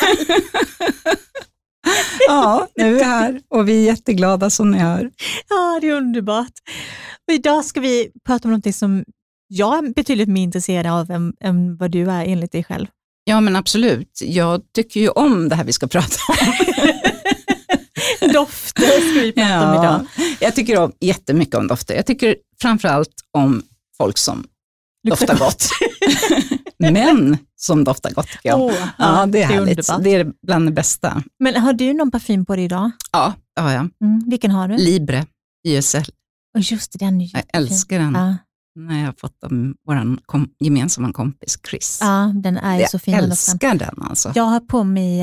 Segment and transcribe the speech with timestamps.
[2.28, 5.10] ja, nu är vi här och vi är jätteglada som ni hör.
[5.48, 6.52] Ja, det är underbart.
[7.28, 9.04] Och idag ska vi prata om något som
[9.48, 12.86] jag är betydligt mer intresserad av än, än vad du är enligt dig själv.
[13.24, 14.20] Ja, men absolut.
[14.22, 16.36] Jag tycker ju om det här vi ska prata om.
[18.32, 20.06] dofter ska vi prata ja, om idag.
[20.40, 21.94] Jag tycker om, jättemycket om dofter.
[21.94, 23.62] Jag tycker framförallt om
[23.96, 24.46] folk som
[25.04, 25.68] Luktar doftar gott.
[26.78, 28.60] Män som doftar gott tycker jag.
[28.60, 29.86] Oh, ja, det är härligt.
[29.86, 31.22] Det är, det är bland det bästa.
[31.38, 32.90] Men har du någon parfym på dig idag?
[33.12, 33.88] Ja, det har jag.
[34.04, 34.76] Mm, vilken har du?
[34.76, 35.26] Libre,
[35.68, 36.04] YSL.
[36.54, 38.14] Och just den Jag älskar den.
[38.14, 38.36] Ja.
[38.80, 39.50] När jag har fått av
[39.86, 41.98] vår kom, gemensamma kompis Chris.
[42.00, 43.14] Ja, den är jag så fin.
[43.14, 44.32] Jag älskar den alltså.
[44.34, 45.22] Jag har på mig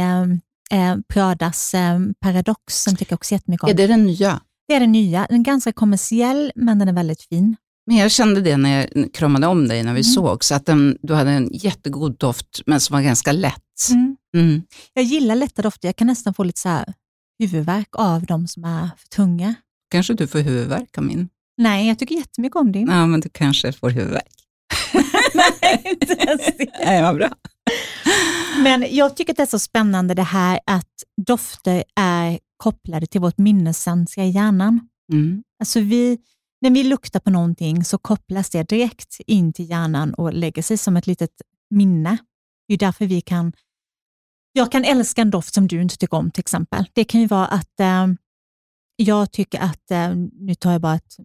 [0.72, 3.70] äh, Pradas äh, Paradox, den tycker jag också jättemycket om.
[3.70, 4.42] Är det den nya?
[4.68, 5.28] Det är den nya.
[5.30, 7.56] Den är ganska kommersiell, men den är väldigt fin.
[7.88, 10.04] Men jag kände det när jag kramade om dig när vi mm.
[10.04, 13.90] såg, så att den, du hade en jättegod doft, men som var ganska lätt.
[13.92, 14.18] Mm.
[14.38, 14.62] Mm.
[14.94, 15.88] Jag gillar lätta dofter.
[15.88, 16.94] Jag kan nästan få lite så här
[17.40, 19.56] huvudvärk av de som är för tunga.
[19.92, 21.30] Kanske du får huvudvärk av min?
[21.58, 22.88] Nej, jag tycker jättemycket om din.
[22.88, 24.34] Ja, men du kanske får huvudvärk.
[25.34, 26.72] Nej, inte ens det.
[26.86, 27.30] Nej, vad bra.
[28.64, 33.22] Men jag tycker att det är så spännande det här att dofter är kopplade till
[33.22, 34.80] vårt minnescentra i hjärnan.
[35.12, 35.44] Mm.
[35.60, 36.18] Alltså vi,
[36.62, 40.78] när vi luktar på någonting så kopplas det direkt in till hjärnan och lägger sig
[40.78, 42.18] som ett litet minne.
[42.68, 43.54] Det är därför vi kan
[44.54, 46.86] jag kan älska en doft som du inte tycker om till exempel.
[46.94, 48.08] Det kan ju vara att eh,
[48.96, 51.16] jag tycker att, eh, nu tar jag bara ett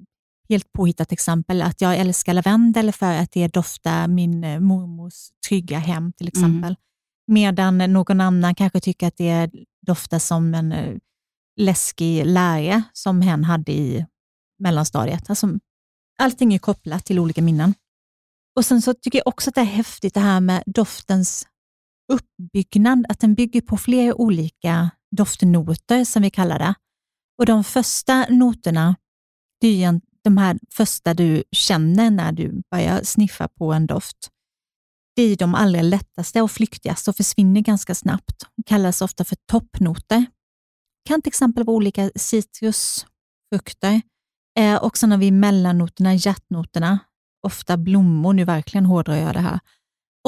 [0.48, 5.14] helt påhittat exempel, att jag älskar lavendel för att det doftar min eh, mormors
[5.48, 6.28] trygga hem till mm.
[6.28, 6.70] exempel.
[6.70, 6.76] Mm.
[7.26, 9.50] Medan någon annan kanske tycker att det
[9.86, 10.96] doftar som en eh,
[11.56, 14.06] läskig lärare som hen hade i
[14.58, 15.30] mellanstadiet.
[15.30, 15.48] Alltså,
[16.18, 17.74] allting är kopplat till olika minnen.
[18.56, 21.46] Och Sen så tycker jag också att det är häftigt det här med doftens
[22.12, 26.74] uppbyggnad, att den bygger på flera olika doftnoter som vi kallar det.
[27.38, 28.96] Och De första noterna,
[29.60, 34.30] det är de här första du känner när du börjar sniffa på en doft.
[35.16, 38.44] Det är de allra lättaste och flyktigaste och försvinner ganska snabbt.
[38.56, 40.20] De kallas ofta för toppnoter.
[41.04, 44.02] Det kan till exempel vara olika citrusfrukter.
[44.58, 46.98] Eh, och sen har vi mellannoterna, hjärtnoterna,
[47.42, 49.60] ofta blommor, nu verkligen hårdrar jag det här.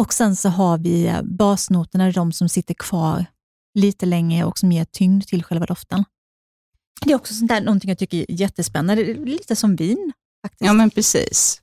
[0.01, 3.25] Och sen så har vi eh, basnoterna, de som sitter kvar
[3.75, 6.05] lite längre och som ger tyngd till själva doften.
[7.05, 10.13] Det är också sånt där, någonting jag tycker är jättespännande, lite som vin.
[10.43, 10.67] Faktiskt.
[10.67, 11.63] Ja, men precis.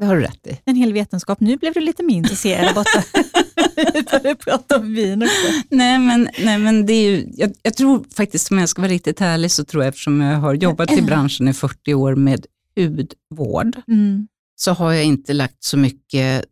[0.00, 0.60] Det har du rätt i.
[0.64, 1.40] En hel vetenskap.
[1.40, 3.04] Nu blev du lite mer intresserad borta.
[4.10, 5.66] började prata om vin också.
[5.68, 8.92] Nej, men, nej, men det är ju, jag, jag, tror faktiskt, om jag ska vara
[8.92, 12.46] riktigt ärlig, så tror jag eftersom jag har jobbat i branschen i 40 år med
[12.76, 14.28] hudvård, mm.
[14.56, 16.44] så har jag inte lagt så mycket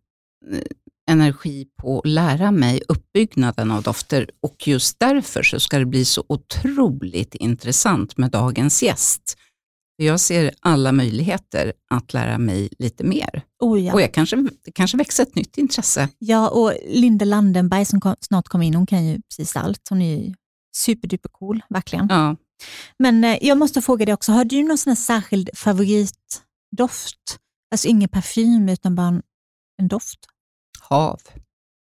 [0.53, 0.60] eh,
[1.10, 6.04] energi på att lära mig uppbyggnaden av dofter och just därför så ska det bli
[6.04, 9.36] så otroligt intressant med dagens gäst.
[10.02, 13.42] Jag ser alla möjligheter att lära mig lite mer.
[13.58, 13.92] Oh ja.
[13.92, 16.08] Och jag kanske, det kanske växer ett nytt intresse.
[16.18, 19.88] Ja, och Linda Landenberg som kom, snart kommer in, hon kan ju precis allt.
[19.88, 20.34] Hon är
[20.76, 22.06] superduper cool, verkligen.
[22.10, 22.36] Ja.
[22.98, 27.38] Men eh, jag måste fråga dig också, har du någon sån särskild favoritdoft?
[27.70, 29.22] Alltså ingen parfym, utan bara en,
[29.82, 30.18] en doft?
[30.80, 31.20] Hav.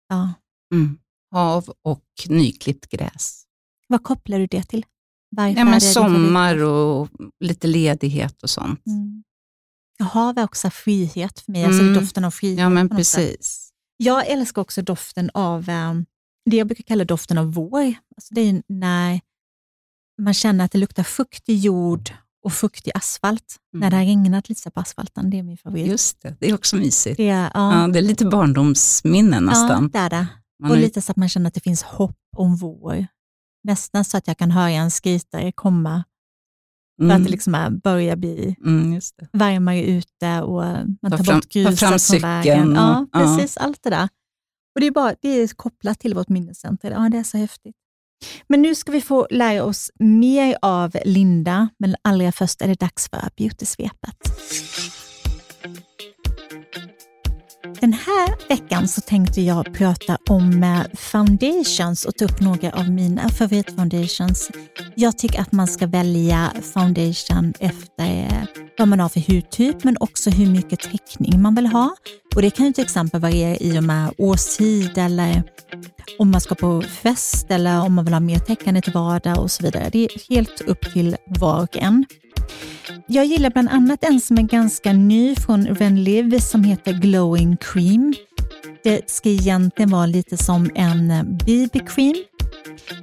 [0.09, 0.33] Ja.
[0.75, 0.99] Mm.
[1.31, 3.45] Hav och nyklippt gräs.
[3.89, 4.87] Vad kopplar du det till?
[5.31, 7.09] Varför ja, men sommar och
[7.41, 8.87] lite ledighet och sånt.
[8.87, 9.25] Mm.
[10.01, 11.89] Hav är också frihet för mig, alltså mm.
[11.89, 12.59] alltså doften av frihet.
[12.59, 13.71] Ja, men precis.
[13.97, 16.07] Jag älskar också doften av um,
[16.51, 17.95] det jag brukar kalla doften av vår.
[18.17, 19.21] Alltså det är när
[20.23, 22.11] man känner att det luktar fuktig jord
[22.45, 23.57] och fuktig asfalt.
[23.75, 23.81] Mm.
[23.81, 25.87] När det har regnat lite på asfalten, det är min favorit.
[25.87, 27.17] Just det, det är också mysigt.
[27.17, 27.81] Det är, ja.
[27.81, 29.91] Ja, det är lite barndomsminnen nästan.
[29.93, 30.27] Ja, det är det.
[30.63, 30.81] Man och är...
[30.81, 33.07] lite så att man känner att det finns hopp om vår.
[33.65, 36.05] Nästan så att jag kan höra en skritare komma
[37.01, 37.11] Mm.
[37.11, 39.01] För att det liksom är, börjar bli mm,
[39.33, 40.63] varmare ute och
[41.03, 42.75] man tar fram, bort gruset fram från vägen.
[42.75, 43.57] Ja, precis.
[43.57, 43.65] Ja.
[43.65, 44.09] Allt det där.
[44.75, 46.91] Och det, är bara, det är kopplat till vårt minnescenter.
[46.91, 47.77] Ja, det är så häftigt.
[48.47, 52.81] Men nu ska vi få lära oss mer av Linda, men allra först är det
[52.81, 54.17] dags för beautysvepet.
[57.81, 62.91] Den här veckan så tänkte jag prata om eh, foundations och ta upp några av
[62.91, 64.51] mina favoritfoundations.
[64.95, 69.97] Jag tycker att man ska välja foundation efter eh, vad man har för hudtyp, men
[70.01, 71.97] också hur mycket täckning man vill ha.
[72.35, 75.43] Och Det kan ju till exempel variera i och med årstid eller
[76.19, 79.51] om man ska på fest eller om man vill ha mer täckande till vardag och
[79.51, 79.89] så vidare.
[79.93, 82.07] Det är helt upp till var och en.
[83.07, 88.15] Jag gillar bland annat en som är ganska ny från Renliv som heter Glowing Cream.
[88.85, 91.09] Det ska egentligen vara lite som en
[91.47, 92.15] BB-cream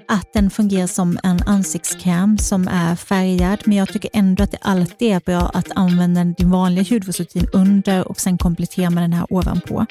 [0.08, 4.58] att den fungerar som en ansiktskräm som är färgad, men jag tycker ändå att det
[4.62, 9.26] alltid är bra att använda din vanliga hudvårdsrutin under och sen komplettera med den här
[9.30, 9.86] ovanpå.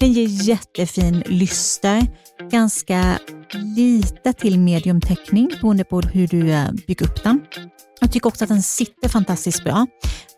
[0.00, 2.06] Den ger jättefin lyster,
[2.50, 3.18] ganska
[3.76, 7.40] lite till medium täckning beroende på hur du eh, bygger upp den.
[8.00, 9.86] Jag tycker också att den sitter fantastiskt bra.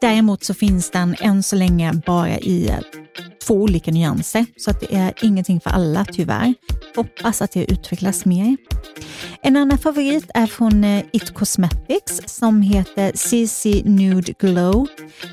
[0.00, 2.79] Däremot så finns den än så länge bara i eh,
[3.47, 6.55] två olika nyanser, så att det är ingenting för alla tyvärr.
[6.97, 8.56] Hoppas att det utvecklas mer.
[9.43, 14.87] En annan favorit är från eh, It Cosmetics som heter CC Nude Glow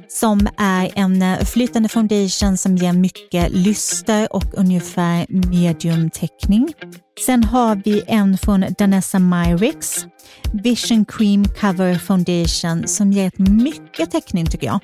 [0.07, 6.73] som är en eh, flytande foundation som ger mycket lyster och ungefär medium täckning.
[7.19, 10.05] Sen har vi en från Danessa Myrix,
[10.53, 14.79] Vision Cream Cover Foundation som ger mycket täckning tycker jag.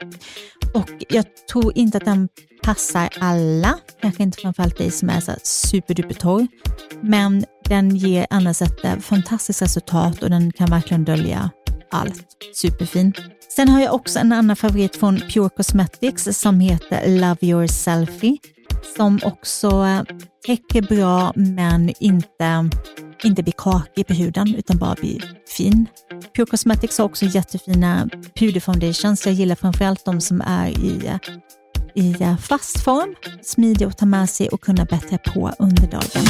[0.73, 2.29] Och jag tror inte att den
[2.63, 6.47] passar alla, kanske inte framförallt dig som är så superduper torr,
[7.01, 11.49] men den ger annars ett eh, fantastiskt resultat och den kan verkligen dölja
[11.91, 12.25] allt.
[12.53, 13.13] Superfin.
[13.55, 18.37] Sen har jag också en annan favorit från Pure Cosmetics som heter Love Your Selfie
[18.97, 20.01] som också eh,
[20.45, 22.69] täcker bra men inte,
[23.23, 25.23] inte blir kakig på huden utan bara blir
[25.57, 25.85] fin.
[26.35, 28.09] Pure Cosmetics har också jättefina
[28.39, 29.25] puderfoundations.
[29.25, 31.11] Jag gillar framförallt de som är i,
[31.95, 36.25] i eh, fast form, smidiga att ta med sig och kunna bättra på under dagen.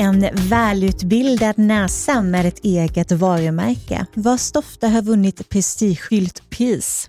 [0.00, 7.08] En välutbildad näsa med ett eget varumärke vars dofter har vunnit prestigefyllt pris.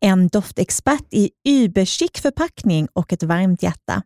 [0.00, 4.02] En doftexpert i überchic förpackning och ett varmt hjärta.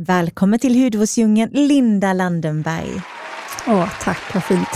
[0.00, 3.02] Välkommen till hudvårdsdjungeln Linda Landenberg.
[3.66, 4.68] Åh, tack, vad fint.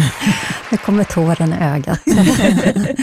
[0.70, 2.00] nu kommer tåren i ögat.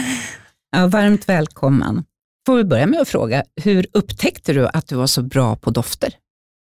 [0.76, 2.04] ja, varmt välkommen.
[2.46, 5.70] Får vi börja med att fråga, hur upptäckte du att du var så bra på
[5.70, 6.14] dofter?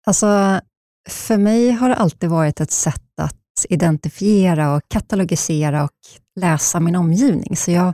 [0.05, 0.61] Alltså,
[1.09, 3.35] för mig har det alltid varit ett sätt att
[3.69, 5.97] identifiera och katalogisera och
[6.39, 7.55] läsa min omgivning.
[7.55, 7.93] Så jag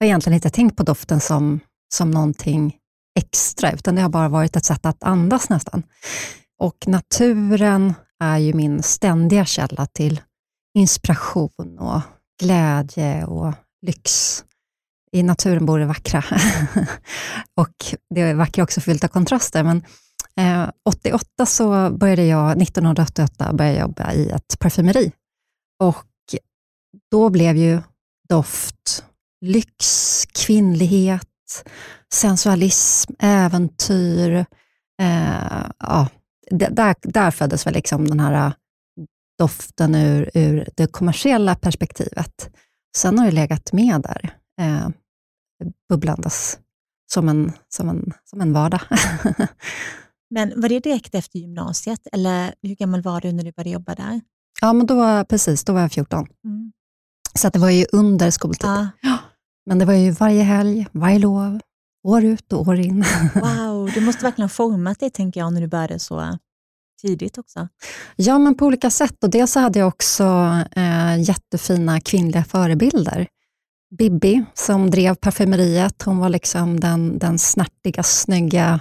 [0.00, 1.60] har egentligen inte tänkt på doften som,
[1.94, 2.76] som någonting
[3.18, 5.82] extra, utan det har bara varit ett sätt att andas nästan.
[6.58, 10.20] Och naturen är ju min ständiga källa till
[10.74, 12.00] inspiration och
[12.42, 13.54] glädje och
[13.86, 14.44] lyx.
[15.12, 16.24] I naturen bor det vackra.
[17.54, 17.74] och
[18.14, 19.84] det är vackra också fyllt av kontraster, men
[20.38, 25.12] Eh, 88 så började jag, 1988 började jag jobba i ett parfymeri.
[25.78, 26.04] Och
[27.10, 27.80] då blev ju
[28.28, 29.04] doft
[29.40, 31.64] lyx, kvinnlighet,
[32.14, 34.46] sensualism, äventyr.
[35.02, 36.08] Eh, ja,
[36.50, 38.52] där, där föddes väl liksom den här
[39.38, 42.50] doften ur, ur det kommersiella perspektivet.
[42.96, 44.88] Sen har det legat med där, eh,
[45.88, 46.58] bubblandes
[47.12, 48.80] som en, som en, som en vardag.
[50.30, 53.94] Men var det direkt efter gymnasiet eller hur gammal var du när du började jobba
[53.94, 54.20] där?
[54.60, 56.26] Ja, men då var, precis, då var jag 14.
[56.44, 56.72] Mm.
[57.34, 58.70] Så det var ju under skoltid.
[59.02, 59.18] Ja.
[59.66, 61.60] Men det var ju varje helg, varje lov,
[62.04, 63.04] år ut och år in.
[63.34, 66.38] Wow, du måste verkligen ha format dig, tänker jag, när du började så
[67.02, 67.68] tidigt också.
[68.16, 69.24] Ja, men på olika sätt.
[69.24, 70.24] Och dels så hade jag också
[70.76, 73.28] eh, jättefina kvinnliga förebilder.
[73.98, 78.80] Bibi, som drev parfymeriet, hon var liksom den, den snärtiga, snygga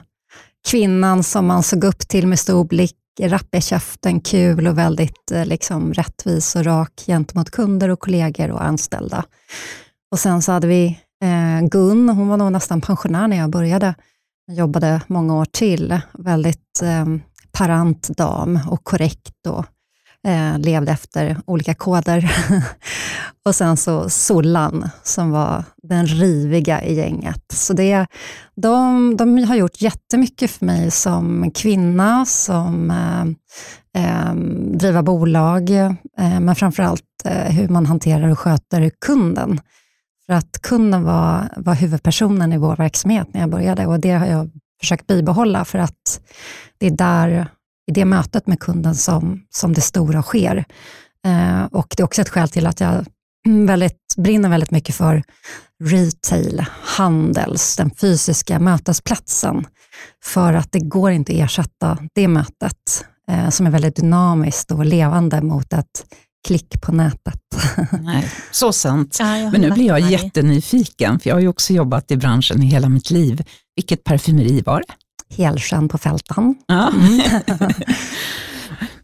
[0.68, 5.32] kvinnan som man såg upp till med stor blick, rapp i käften, kul och väldigt
[5.32, 9.26] eh, liksom, rättvis och rak gentemot kunder och kollegor och anställda.
[10.12, 13.96] Och sen så hade vi eh, Gun, hon var nog nästan pensionär när jag började.
[14.48, 16.00] Jag jobbade många år till.
[16.14, 17.06] Väldigt eh,
[17.52, 19.66] parant dam och korrekt och
[20.28, 22.32] eh, levde efter olika koder.
[23.46, 27.44] och sen så Sollan, som var den riviga i gänget.
[27.54, 28.08] Så det,
[28.56, 33.24] de, de har gjort jättemycket för mig som kvinna, som eh,
[34.04, 34.36] eh,
[34.78, 39.62] driva bolag, eh, men framförallt eh, hur man hanterar och sköter kunden.
[40.26, 44.26] För att kunden var, var huvudpersonen i vår verksamhet när jag började och det har
[44.26, 46.22] jag försökt bibehålla för att
[46.78, 47.48] det är där
[47.88, 50.66] i det mötet med kunden som, som det stora sker.
[51.26, 53.06] Eh, och Det är också ett skäl till att jag
[53.48, 55.24] väldigt, brinner väldigt mycket för
[55.84, 59.68] retail, handels, den fysiska mötesplatsen.
[60.24, 64.86] För att det går inte att ersätta det mötet eh, som är väldigt dynamiskt och
[64.86, 66.06] levande mot ett
[66.48, 67.42] klick på nätet.
[68.02, 69.18] Nej, så sant.
[69.20, 72.66] Ja, Men nu blir jag jättenyfiken, för jag har ju också jobbat i branschen i
[72.66, 73.44] hela mitt liv.
[73.76, 74.94] Vilket parfymeri var det?
[75.30, 76.56] Helsjön på Fältan.
[76.68, 76.92] Ja.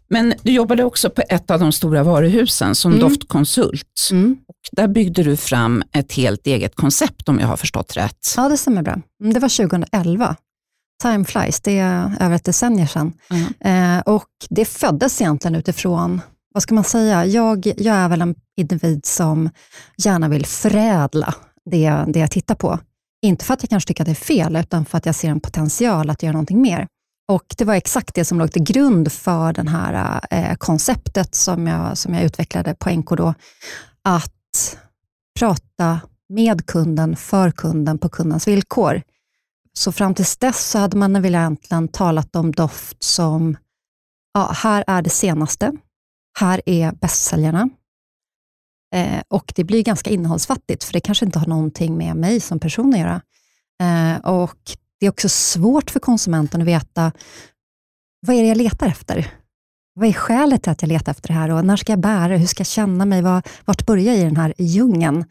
[0.10, 3.02] Men du jobbade också på ett av de stora varuhusen som Mm.
[3.10, 4.08] doftkonsult.
[4.12, 4.38] Mm.
[4.48, 8.34] Och där byggde du fram ett helt eget koncept om jag har förstått rätt.
[8.38, 8.94] Ja, det stämmer bra.
[9.22, 10.36] Mm, Det var 2011.
[11.02, 13.14] Time flies, det är över ett decennium sedan.
[13.30, 13.98] Mm.
[13.98, 16.22] Eh, och det föddes egentligen utifrån,
[16.54, 19.50] vad ska man säga, jag, jag är väl en individ som
[19.98, 21.34] gärna vill förädla
[21.72, 22.80] det, det jag tittar på.
[23.24, 25.30] Inte för att jag kanske tycker att det är fel, utan för att jag ser
[25.30, 26.88] en potential att göra någonting mer.
[27.28, 31.68] Och Det var exakt det som låg till grund för det här eh, konceptet som
[31.68, 33.34] jag, som jag utvecklade på NK då,
[34.04, 34.78] att
[35.40, 36.00] prata
[36.30, 39.02] med kunden, för kunden, på kundens villkor.
[39.74, 43.58] Så fram till dess så hade man väl egentligen talat om doft som,
[44.34, 45.72] ja, här är det senaste,
[46.40, 47.70] här är bästsäljarna.
[48.94, 52.60] Eh, och det blir ganska innehållsfattigt, för det kanske inte har någonting med mig som
[52.60, 53.22] person att göra.
[53.82, 54.60] Eh, och
[55.00, 57.12] det är också svårt för konsumenten att veta,
[58.28, 59.32] vad är det jag letar efter?
[59.96, 61.52] Vad är skälet till att jag letar efter det här?
[61.52, 62.38] Och när ska jag bära det?
[62.38, 63.22] Hur ska jag känna mig?
[63.22, 65.26] Var, vart börjar jag i den här djungeln?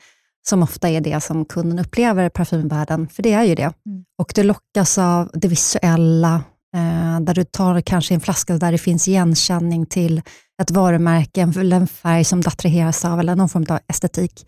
[0.48, 3.72] Som ofta är det som kunden upplever parfymvärlden, för det är ju det.
[3.86, 4.04] Mm.
[4.18, 6.34] Och du lockas av det visuella,
[6.74, 10.22] eh, där du tar kanske en flaska där det finns igenkänning till
[10.62, 14.46] ett varumärke, en- eller en färg som du attraheras av, eller någon form av estetik.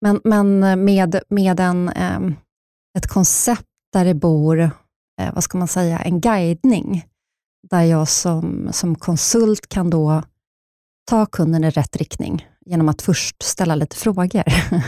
[0.00, 2.34] Men, men eh, med, med en, ehm,
[2.98, 4.60] ett koncept där det bor,
[5.20, 7.06] eh, vad ska man säga, en guidning,
[7.70, 10.22] där jag som, som konsult kan då
[11.10, 14.42] ta kunden i rätt riktning genom att först ställa lite frågor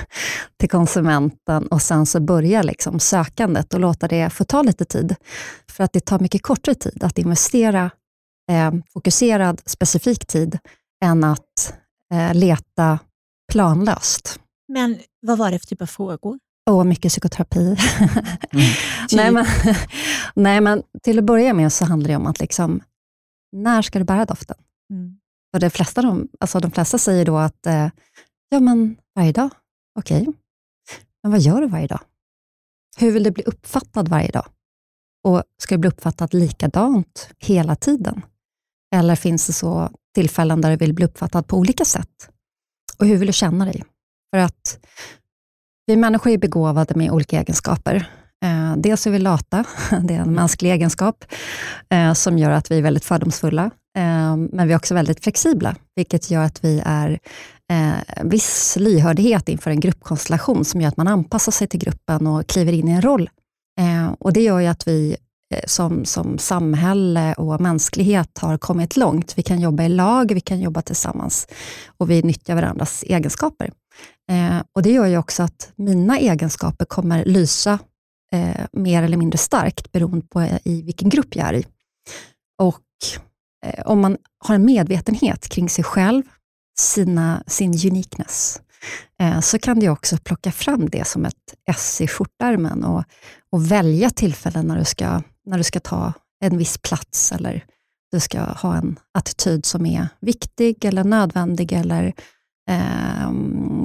[0.61, 5.15] till konsumenten och sen så börja liksom sökandet och låta det få ta lite tid.
[5.71, 7.91] För att det tar mycket kortare tid att investera
[8.51, 10.59] eh, fokuserad, specifik tid
[11.05, 11.75] än att
[12.13, 12.99] eh, leta
[13.53, 14.41] planlöst.
[14.69, 16.39] Men vad var det för typ av frågor?
[16.71, 17.77] Och mycket psykoterapi.
[18.53, 18.67] Mm.
[19.13, 19.47] nej, men,
[20.35, 22.81] nej, men till att börja med så handlar det om att liksom,
[23.53, 24.57] när ska du bära doften?
[24.91, 25.19] Mm.
[25.53, 27.89] Och de, flesta, de, alltså de flesta säger då att, eh,
[28.49, 29.51] ja men varje dag,
[29.99, 30.27] okej.
[31.23, 32.01] Men vad gör du varje dag?
[32.99, 34.47] Hur vill du bli uppfattad varje dag?
[35.25, 38.23] Och ska du bli uppfattad likadant hela tiden?
[38.95, 42.29] Eller finns det så tillfällen där du vill bli uppfattad på olika sätt?
[42.99, 43.85] Och hur vill du känna dig?
[44.35, 44.79] För att
[45.87, 47.97] vi människor är begåvade med olika egenskaper.
[48.45, 49.65] Eh, dels är vi lata,
[50.03, 51.25] det är en mänsklig egenskap
[51.89, 53.65] eh, som gör att vi är väldigt fördomsfulla.
[53.99, 57.19] Eh, men vi är också väldigt flexibla, vilket gör att vi är
[57.73, 62.47] eh, viss lyhördhet inför en gruppkonstellation som gör att man anpassar sig till gruppen och
[62.47, 63.31] kliver in i en roll.
[64.19, 65.17] Och Det gör ju att vi
[65.55, 69.39] Eh, som, som samhälle och mänsklighet har kommit långt.
[69.39, 71.49] Vi kan jobba i lag, vi kan jobba tillsammans
[71.99, 73.73] och vi nyttjar varandras egenskaper.
[74.31, 77.79] Eh, och Det gör ju också att mina egenskaper kommer lysa
[78.33, 81.67] eh, mer eller mindre starkt beroende på eh, i vilken grupp jag är i.
[82.59, 82.81] Och
[83.67, 86.23] eh, om man har en medvetenhet kring sig själv,
[86.79, 88.61] sina, sin uniqueness,
[89.21, 93.05] eh, så kan du också plocka fram det som ett ess i skjortärmen och,
[93.53, 96.13] och välja tillfällen när du, ska, när du ska ta
[96.45, 97.65] en viss plats eller
[98.13, 102.07] du ska ha en attityd som är viktig eller nödvändig eller
[102.71, 103.33] eh,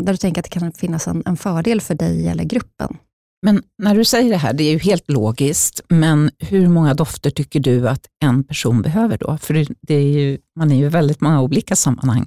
[0.03, 2.98] där du tänker att det kan finnas en, en fördel för dig eller gruppen.
[3.45, 7.29] Men när du säger det här, det är ju helt logiskt, men hur många dofter
[7.29, 9.38] tycker du att en person behöver då?
[9.38, 12.25] För det- är ju, man är ju i väldigt många olika sammanhang.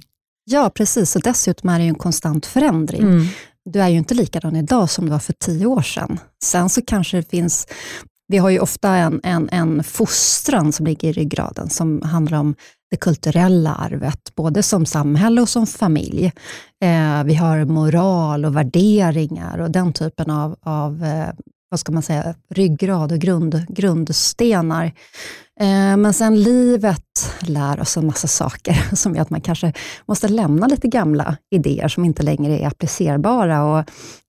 [0.51, 1.15] Ja, precis.
[1.15, 3.01] Och dessutom är det ju en konstant förändring.
[3.01, 3.25] Mm.
[3.65, 6.19] Du är ju inte likadan idag som du var för tio år sedan.
[6.43, 7.67] Sen så kanske det finns,
[8.29, 12.55] vi har ju ofta en, en, en fostran som ligger i ryggraden, som handlar om
[12.91, 16.25] det kulturella arvet, både som samhälle och som familj.
[16.83, 21.29] Eh, vi har moral och värderingar och den typen av, av eh,
[21.69, 24.85] vad ska man säga, ryggrad och grund, grundstenar.
[25.59, 29.73] Eh, men sen livet lär oss en massa saker som gör att man kanske
[30.05, 33.63] måste lämna lite gamla idéer som inte längre är applicerbara.
[33.63, 33.83] Och,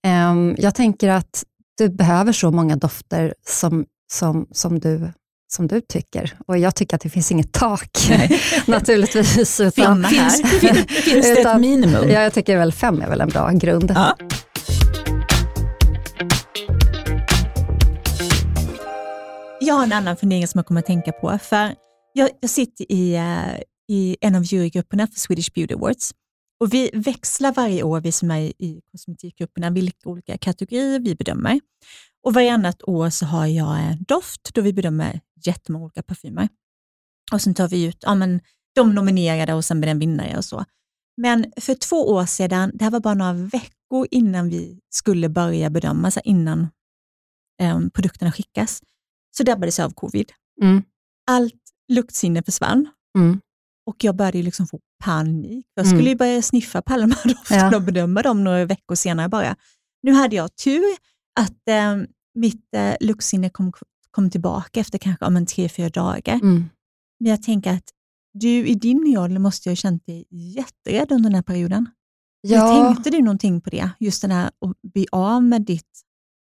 [0.07, 1.45] ehm, jag tänker att
[1.81, 5.13] du behöver så många dofter som, som, som, du,
[5.53, 6.35] som du tycker.
[6.47, 7.91] Och jag tycker att det finns inget tak
[8.67, 9.61] naturligtvis.
[9.61, 10.05] Utan.
[10.05, 12.09] Finns, fin, finns det ett Utan- minimum?
[12.11, 13.93] ja, jag tycker väl fem är väl en bra grund.
[13.95, 14.17] Ja.
[19.61, 21.39] Jag har en annan fundering som jag kommer att tänka på.
[21.43, 21.75] För
[22.13, 26.11] jag, jag sitter i, eh, i en av jurygrupperna för Swedish Beauty Awards.
[26.61, 31.61] Och vi växlar varje år, vi som är i kosmetikgrupperna, vilka olika kategorier vi bedömer.
[32.23, 36.49] Och varannat år så har jag en doft då vi bedömer jättemånga olika parfymer.
[37.33, 38.41] Och sen tar vi ut ja, men,
[38.75, 40.65] de nominerade och sen blir det en vinnare och så.
[41.17, 45.71] Men för två år sedan, det här var bara några veckor innan vi skulle börja
[45.71, 46.69] bedöma, så innan
[47.61, 48.83] eh, produkterna skickas,
[49.37, 50.33] så drabbades jag av covid.
[50.63, 50.83] Mm.
[51.27, 52.89] Allt luktsinne försvann
[53.19, 53.41] Mm.
[53.91, 55.67] Och jag började liksom få panik.
[55.75, 56.11] Jag skulle mm.
[56.11, 57.77] ju börja sniffa dofterna ja.
[57.77, 59.57] och bedöma dem några veckor senare bara.
[60.03, 60.83] Nu hade jag tur
[61.41, 61.97] att eh,
[62.35, 63.73] mitt eh, luktsinne kom,
[64.11, 66.35] kom tillbaka efter kanske om en tre, fyra dagar.
[66.35, 66.65] Mm.
[67.21, 67.91] Men jag tänker att
[68.33, 71.89] du i din roll måste ha känt dig jätterädd under den här perioden.
[72.41, 72.87] Ja.
[72.87, 73.91] tänkte du någonting på det?
[74.01, 76.01] Just den här att bli av med ditt...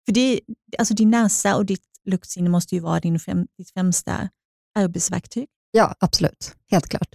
[0.07, 0.41] För det,
[0.79, 4.29] alltså din näsa och ditt luktsinne måste ju vara din fem, ditt främsta
[4.75, 5.49] arbetsverktyg.
[5.77, 6.55] Ja, absolut.
[6.71, 7.09] Helt klart.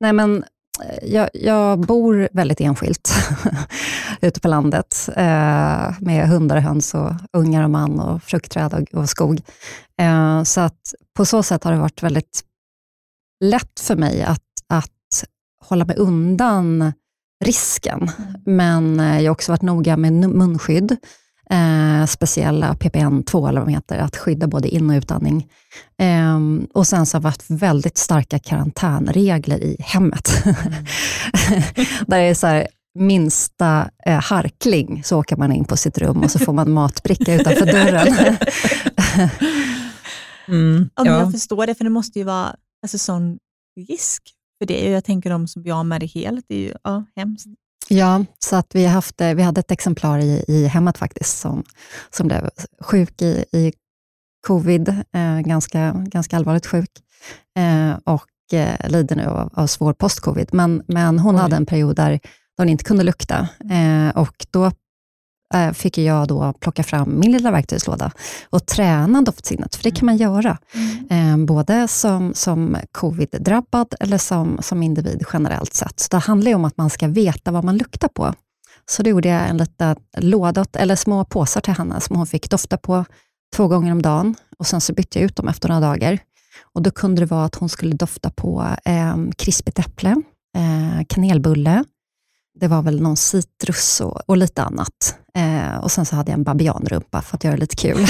[0.00, 0.44] Nej, men
[0.84, 3.14] eh, jag, jag bor väldigt enskilt
[4.20, 9.00] ute på landet eh, med hundar och höns och ungar och man och fruktträd och,
[9.00, 9.40] och skog.
[10.00, 12.44] Eh, så att på så sätt har det varit väldigt
[13.44, 15.24] lätt för mig att, att
[15.60, 16.92] hålla mig undan
[17.44, 18.10] risken.
[18.18, 18.34] Mm.
[18.44, 20.96] Men eh, jag har också varit noga med munskydd,
[21.50, 25.46] eh, speciella PPN2 eller vad de heter, att skydda både in och utandning.
[25.98, 26.38] Eh,
[26.72, 30.28] och sen så har det varit väldigt starka karantänregler i hemmet.
[30.44, 30.56] Mm.
[32.06, 36.22] Där det är så här, minsta eh, harkling så åker man in på sitt rum
[36.22, 38.36] och så får man matbricka utanför dörren.
[40.48, 41.06] mm, ja.
[41.06, 43.38] Jag förstår det, för det måste ju vara alltså, sån
[43.88, 44.22] risk
[44.58, 44.90] för det.
[44.90, 47.46] Jag tänker de som blir av med det helt, det är ju ja, hemskt.
[47.88, 51.64] Ja, så att vi, haft, vi hade ett exemplar i, i hemmet faktiskt som,
[52.10, 52.50] som blev
[52.80, 53.72] sjuk i, i
[54.46, 56.90] covid, eh, ganska, ganska allvarligt sjuk
[57.58, 60.48] eh, och eh, lider nu av, av svår post-covid.
[60.52, 61.40] Men, men hon Oj.
[61.40, 62.20] hade en period där
[62.56, 64.70] hon inte kunde lukta eh, och då Eh,
[65.74, 68.10] fick jag då plocka fram min lilla verktygslåda
[68.50, 70.58] och träna doftsinnet, för det kan man göra.
[70.74, 71.40] Mm.
[71.40, 76.00] Eh, både som, som covid-drabbad eller som, som individ generellt sett.
[76.00, 78.34] Så det handlar ju om att man ska veta vad man luktar på.
[78.86, 82.50] Så då gjorde jag en liten låda, eller små påsar till henne som hon fick
[82.50, 83.04] dofta på
[83.56, 86.18] två gånger om dagen och sen så bytte jag ut dem efter några dagar.
[86.74, 90.10] Och Då kunde det vara att hon skulle dofta på eh, krispigt äpple,
[90.56, 91.84] eh, kanelbulle,
[92.60, 95.18] det var väl någon citrus och, och lite annat.
[95.36, 97.96] Eh, och sen så hade jag en babianrumpa för att göra det lite kul.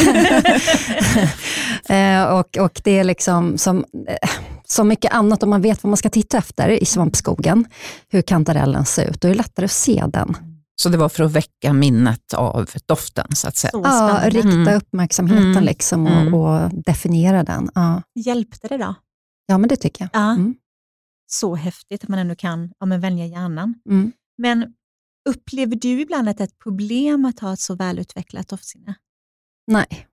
[1.97, 4.31] eh, och, och det är liksom som, eh,
[4.65, 7.67] som mycket annat, om man vet vad man ska titta efter i svampskogen,
[8.09, 10.37] hur kantarellen ser ut, då är det lättare att se den.
[10.77, 13.71] Så det var för att väcka minnet av doften, så att säga?
[13.71, 14.77] Så ja, rikta mm.
[14.77, 15.65] uppmärksamheten mm.
[15.65, 16.35] liksom och, mm.
[16.35, 17.71] och, definiera den.
[17.75, 18.03] Ja.
[18.15, 18.95] Hjälpte det då?
[19.47, 20.23] Ja, men det tycker jag.
[20.23, 20.31] Ja.
[20.33, 20.55] Mm.
[21.27, 23.75] Så häftigt att man ändå kan ja, men vänja hjärnan.
[23.91, 24.13] Mm.
[24.39, 24.75] Men
[25.29, 28.95] upplever du ibland att det är ett problem att ha ett så välutvecklat doftsinne?
[29.67, 30.07] Nej,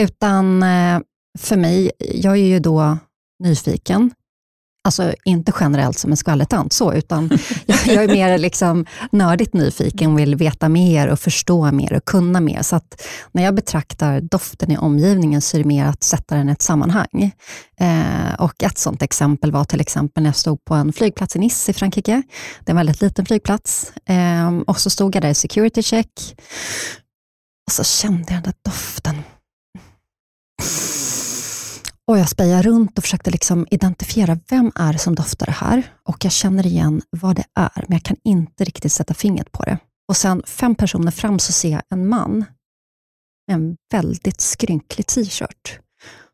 [0.00, 1.00] utan eh,
[1.38, 2.98] för mig, jag är ju då
[3.38, 4.10] nyfiken
[4.86, 7.30] Alltså inte generellt som en skvallertant så, utan
[7.66, 12.04] jag, jag är mer liksom nördigt nyfiken, och vill veta mer och förstå mer och
[12.04, 12.62] kunna mer.
[12.62, 16.48] Så att när jag betraktar doften i omgivningen så är det mer att sätta den
[16.48, 17.30] i ett sammanhang.
[17.80, 21.38] Eh, och ett sånt exempel var till exempel när jag stod på en flygplats i
[21.38, 22.22] Nice i Frankrike.
[22.64, 23.92] Det är en väldigt liten flygplats.
[24.08, 26.10] Eh, och så stod jag där i security check
[27.66, 28.95] och så kände jag den där doften
[32.06, 35.82] och jag spejade runt och försökte liksom identifiera vem är som doftar det här.
[36.08, 39.62] Och jag känner igen vad det är, men jag kan inte riktigt sätta fingret på
[39.62, 39.78] det.
[40.08, 42.44] Och sen fem personer fram så ser jag en man
[43.48, 45.78] med en väldigt skrynklig t-shirt.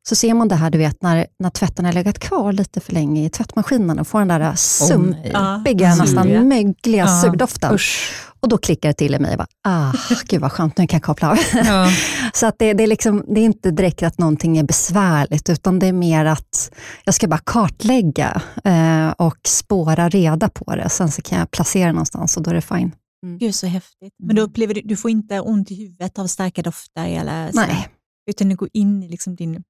[0.08, 2.92] Så ser man det här, du vet, när, när tvätten har legat kvar lite för
[2.92, 7.22] länge i tvättmaskinen och får den där sumpiga, oh, nästan mögliga ja.
[7.22, 7.74] surdoften.
[7.74, 8.12] Usch.
[8.42, 9.31] Och då klickar det till i mig.
[9.31, 9.92] Jag bara, ah,
[10.24, 11.38] gud vad skönt, nu kan jag koppla av.
[11.55, 11.90] Ja.
[12.35, 15.78] så att det, det, är liksom, det är inte direkt att någonting är besvärligt, utan
[15.78, 16.72] det är mer att
[17.05, 20.88] jag ska bara kartlägga eh, och spåra reda på det.
[20.88, 22.94] Sen så kan jag placera någonstans och då är det fine.
[23.26, 23.38] Mm.
[23.38, 24.14] Gud så häftigt.
[24.22, 27.07] Men då upplever du, du får inte ont i huvudet av starka dofter?
[27.07, 27.88] Eller så, Nej.
[28.31, 29.62] Utan du går in i liksom din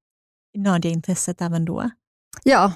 [0.59, 1.91] nördiga intresset även då?
[2.43, 2.73] Ja,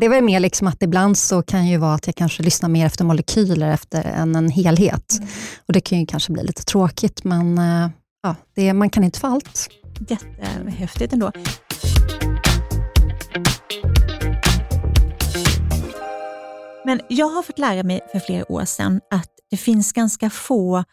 [0.00, 2.86] det var mer liksom att ibland så kan ju vara att jag kanske lyssnar mer
[2.86, 5.12] efter molekyler efter än en helhet.
[5.18, 5.28] Mm.
[5.66, 7.90] Och Det kan ju kanske bli lite tråkigt, men eh,
[8.22, 9.68] ja, det, man kan inte få allt.
[10.08, 11.32] Jättehäftigt ändå.
[16.84, 20.84] Men jag har fått lära mig för flera år sedan att det finns ganska få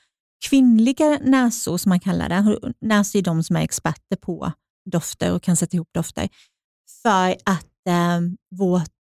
[0.50, 2.60] kvinnliga näsor, som man kallar det.
[2.82, 4.52] Näsor är de som är experter på
[4.92, 6.30] dofter och kan sätta ihop dofter.
[7.02, 8.20] För att eh,
[8.52, 8.93] vårt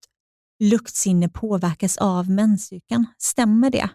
[0.60, 3.06] luktsinne påverkas av menscykeln.
[3.18, 3.90] Stämmer det?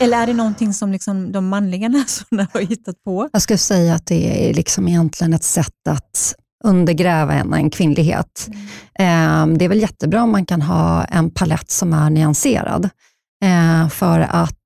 [0.00, 3.28] Eller är det någonting som liksom de manliga näsorna har hittat på?
[3.32, 6.34] Jag skulle säga att det är liksom egentligen ett sätt att
[6.64, 8.48] undergräva en, en kvinnlighet.
[8.94, 9.52] Mm.
[9.52, 12.90] Eh, det är väl jättebra om man kan ha en palett som är nyanserad,
[13.44, 14.56] eh, för att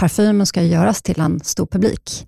[0.00, 2.26] parfymen ska göras till en stor publik.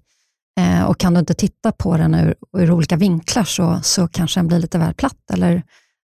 [0.61, 4.41] Eh, och kan du inte titta på den ur, ur olika vinklar så, så kanske
[4.41, 5.63] den blir lite väl platt eller,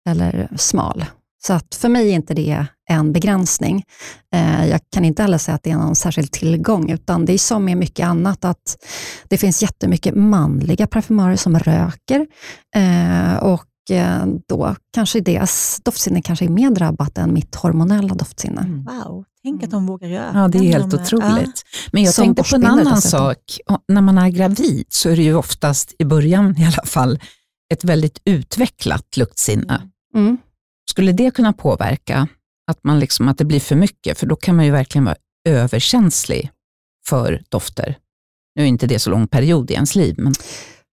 [0.09, 1.05] eller smal.
[1.47, 3.85] Så att för mig är inte det en begränsning.
[4.35, 7.38] Eh, jag kan inte heller säga att det är någon särskild tillgång, utan det är
[7.38, 8.77] som med mycket annat, att
[9.29, 12.27] det finns jättemycket manliga parfymörer som röker
[12.77, 18.61] eh, och eh, då kanske deras doftsinne kanske är mer drabbat än mitt hormonella doftsinne.
[18.61, 18.85] Mm.
[18.85, 20.31] Wow, tänk att de vågar röka.
[20.35, 21.62] Ja, det är helt de, otroligt.
[21.93, 23.38] Men jag Som tänkte på en annan sak.
[23.88, 27.19] När man är gravid så är det ju oftast, i början i alla fall,
[27.73, 29.75] ett väldigt utvecklat luktsinne.
[29.75, 29.90] Mm.
[30.90, 32.29] Skulle det kunna påverka
[32.70, 34.18] att, man liksom, att det blir för mycket?
[34.18, 35.16] För då kan man ju verkligen vara
[35.48, 36.50] överkänslig
[37.07, 37.98] för dofter.
[38.57, 40.33] Nu är inte det så lång period i ens liv, men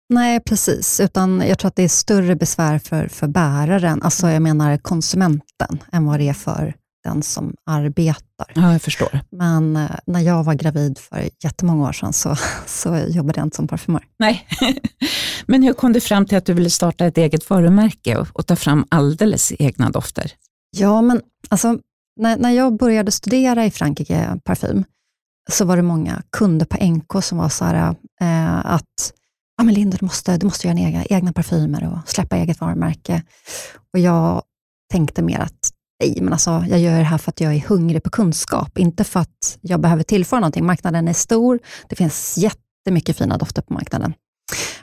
[0.09, 1.01] Nej, precis.
[1.01, 5.83] Utan jag tror att det är större besvär för, för bäraren, alltså jag menar konsumenten,
[5.93, 6.75] än vad det är för
[7.07, 8.53] den som arbetar.
[8.55, 9.21] ja, jag förstår.
[9.31, 13.57] Men eh, när jag var gravid för jättemånga år sedan så, så jobbade jag inte
[13.57, 14.05] som parfymör.
[14.19, 14.47] Nej.
[15.47, 18.47] men hur kom du fram till att du ville starta ett eget varumärke och, och
[18.47, 20.33] ta fram alldeles egna dofter?
[20.77, 21.79] Ja, men alltså,
[22.21, 24.85] när, när jag började studera i Frankrike parfym,
[25.51, 29.13] så var det många kunder på NK som var så här, eh, att
[29.57, 33.23] ja, men Linda, du måste, du måste göra egna, egna parfymer och släppa eget varumärke.
[33.93, 34.43] Och jag
[34.93, 38.03] tänkte mer att nej, men alltså, jag gör det här för att jag är hungrig
[38.03, 40.67] på kunskap, inte för att jag behöver tillföra någonting.
[40.67, 44.15] Marknaden är stor, det finns jättemycket fina dofter på marknaden.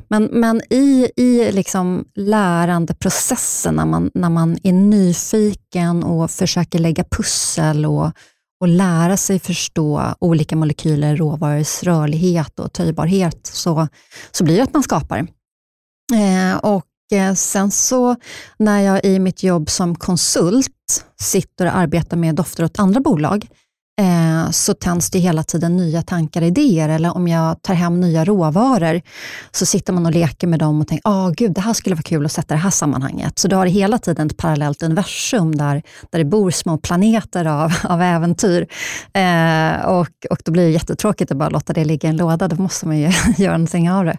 [0.07, 7.03] Men, men i, i liksom lärandeprocessen, när man, när man är nyfiken och försöker lägga
[7.03, 8.11] pussel och,
[8.59, 13.87] och lära sig förstå olika molekyler, råvarors rörlighet och töjbarhet, så,
[14.31, 15.27] så blir det att man skapar.
[16.13, 18.15] Eh, och Eh, sen så
[18.57, 23.47] när jag i mitt jobb som konsult sitter och arbetar med dofter åt andra bolag,
[24.01, 26.89] eh, så tänds det hela tiden nya tankar och idéer.
[26.89, 29.01] Eller om jag tar hem nya råvaror,
[29.51, 32.03] så sitter man och leker med dem och tänker, ah gud, det här skulle vara
[32.03, 33.39] kul att sätta i det här sammanhanget.
[33.39, 37.73] Så du har hela tiden ett parallellt universum där, där det bor små planeter av,
[37.83, 38.67] av äventyr.
[39.13, 42.47] Eh, och, och då blir det jättetråkigt att bara låta det ligga i en låda.
[42.47, 44.17] Då måste man ju göra någonting av det.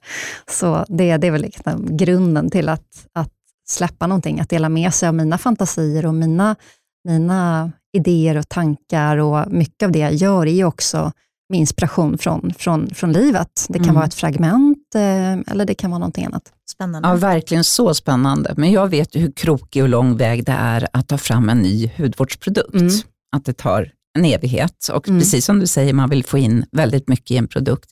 [0.51, 3.31] Så det, det är väl liksom grunden till att, att
[3.67, 6.57] släppa någonting, att dela med sig av mina fantasier och mina,
[7.05, 11.13] mina idéer och tankar och mycket av det jag gör är ju också
[11.51, 13.67] med inspiration från, från, från livet.
[13.69, 13.95] Det kan Mm.
[13.95, 16.43] vara ett fragment eh, eller det kan vara någonting annat.
[16.71, 17.09] Spännande.
[17.09, 18.55] Ja, verkligen så spännande.
[18.57, 21.59] Men jag vet ju hur krokig och lång väg det är att ta fram en
[21.59, 22.75] ny hudvårdsprodukt.
[22.75, 22.91] Mm.
[23.37, 25.21] Att det tar en evighet och Mm.
[25.21, 27.91] precis som du säger, man vill få in väldigt mycket i en produkt.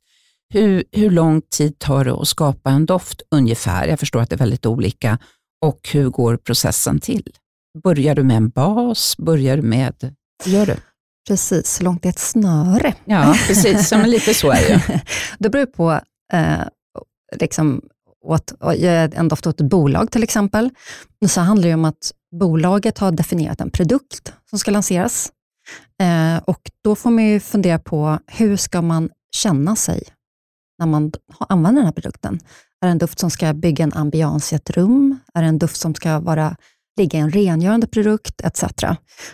[0.54, 3.86] Hur, hur lång tid tar det att skapa en doft ungefär?
[3.88, 5.18] Jag förstår att det är väldigt olika.
[5.64, 7.28] Och hur går processen till?
[7.84, 9.16] Börjar du med en bas?
[9.16, 10.14] Börjar du med...
[10.44, 10.76] Gör du?
[11.28, 12.94] Precis, så långt är ett snöre.
[13.04, 13.92] Ja, precis.
[13.92, 15.02] Ja, men lite så är det.
[15.38, 15.92] Det beror på,
[16.32, 16.60] eh,
[17.36, 17.82] liksom,
[18.24, 20.70] åt, å- göra en doft åt ett bolag till exempel.
[21.28, 25.32] Så handlar det om att bolaget har definierat en produkt som ska lanseras.
[26.00, 30.02] Eh, och då får man ju fundera på hur ska man känna sig
[30.78, 31.12] när man
[31.48, 32.40] använder den här produkten.
[32.80, 35.18] Är det en doft som ska bygga en ambians i ett rum?
[35.34, 36.56] Är det en doft som ska vara,
[36.96, 38.40] ligga i en rengörande produkt?
[38.40, 38.64] Etc.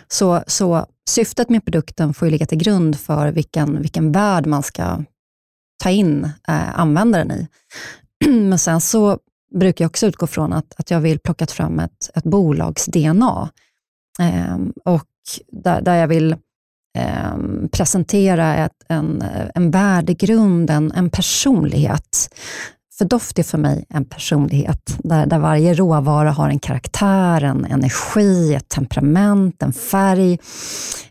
[0.07, 4.63] Så, så syftet med produkten får ju ligga till grund för vilken, vilken värld man
[4.63, 5.03] ska
[5.83, 7.47] ta in eh, användaren i.
[8.25, 9.19] Men sen så
[9.55, 13.49] brukar jag också utgå från att, att jag vill plocka fram ett, ett bolags-DNA.
[14.19, 15.07] Eh, och
[15.51, 16.35] där, där jag vill
[16.97, 17.37] eh,
[17.71, 19.23] presentera ett, en,
[19.55, 22.35] en värdegrund, en, en personlighet.
[22.99, 27.65] För doft är för mig en personlighet, där, där varje råvara har en karaktär, en
[27.65, 30.33] energi, ett temperament, en färg,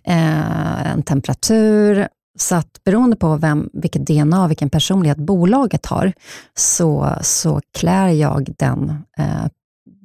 [0.05, 2.09] eh, en temperatur.
[2.39, 6.13] Så att beroende på vem, vilket DNA, vilken personlighet bolaget har,
[6.57, 9.47] så, så klär jag den eh,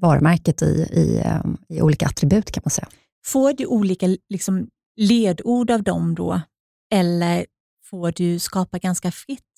[0.01, 1.41] varumärket i, i, eh,
[1.77, 2.87] i olika attribut kan man säga.
[3.25, 4.67] Får du olika liksom,
[4.97, 6.41] ledord av dem då?
[6.93, 7.45] Eller
[7.89, 9.52] får du skapa ganska fritt?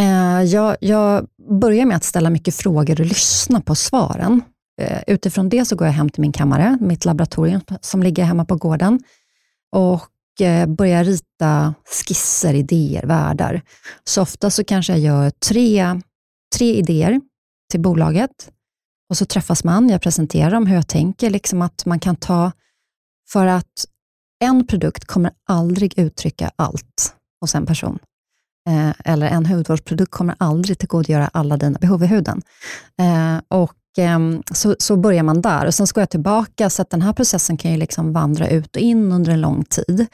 [0.00, 1.26] Eh, jag, jag
[1.60, 4.42] börjar med att ställa mycket frågor och lyssna på svaren.
[4.80, 8.44] Eh, utifrån det så går jag hem till min kammare, mitt laboratorium som ligger hemma
[8.44, 9.00] på gården
[9.76, 11.74] och eh, börjar rita
[12.06, 13.62] skisser, idéer, världar.
[14.04, 16.00] Så ofta så kanske jag gör tre,
[16.56, 17.20] tre idéer
[17.70, 18.50] till bolaget
[19.10, 22.52] och så träffas man, jag presenterar dem hur jag tänker, liksom att man kan ta,
[23.32, 23.86] för att
[24.44, 27.98] en produkt kommer aldrig uttrycka allt hos en person.
[28.68, 32.42] Eh, eller en hudvårdsprodukt kommer aldrig tillgodogöra alla dina behov i huden.
[33.00, 36.82] Eh, och, ehm, så, så börjar man där och sen ska går jag tillbaka, så
[36.82, 40.06] att den här processen kan ju liksom vandra ut och in under en lång tid.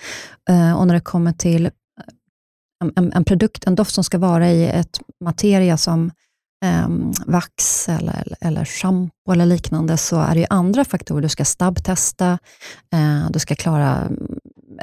[0.51, 1.73] Eh, och när det kommer till eh,
[2.97, 6.11] en, en, produkt, en doft som ska vara i ett materia som,
[6.65, 11.23] um, vax eller, eller shampoo eller liknande, så är det ju andra faktorer.
[11.23, 12.39] Du ska snabbtesta,
[12.93, 14.39] eh, du ska klara, mm,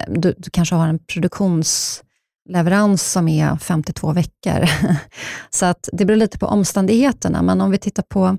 [0.07, 2.03] du, du kanske har en produktions
[2.49, 4.69] leverans som är 52 veckor.
[5.49, 8.37] så att det beror lite på omständigheterna, men om vi tittar på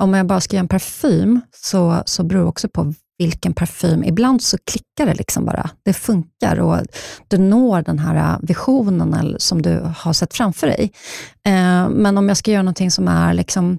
[0.00, 4.04] om jag bara ska göra en parfym, så, så beror det också på vilken parfym.
[4.04, 5.70] Ibland så klickar det liksom bara.
[5.84, 6.78] Det funkar och
[7.28, 10.92] du når den här visionen som du har sett framför dig.
[11.46, 13.78] Eh, men om jag ska göra någonting som är liksom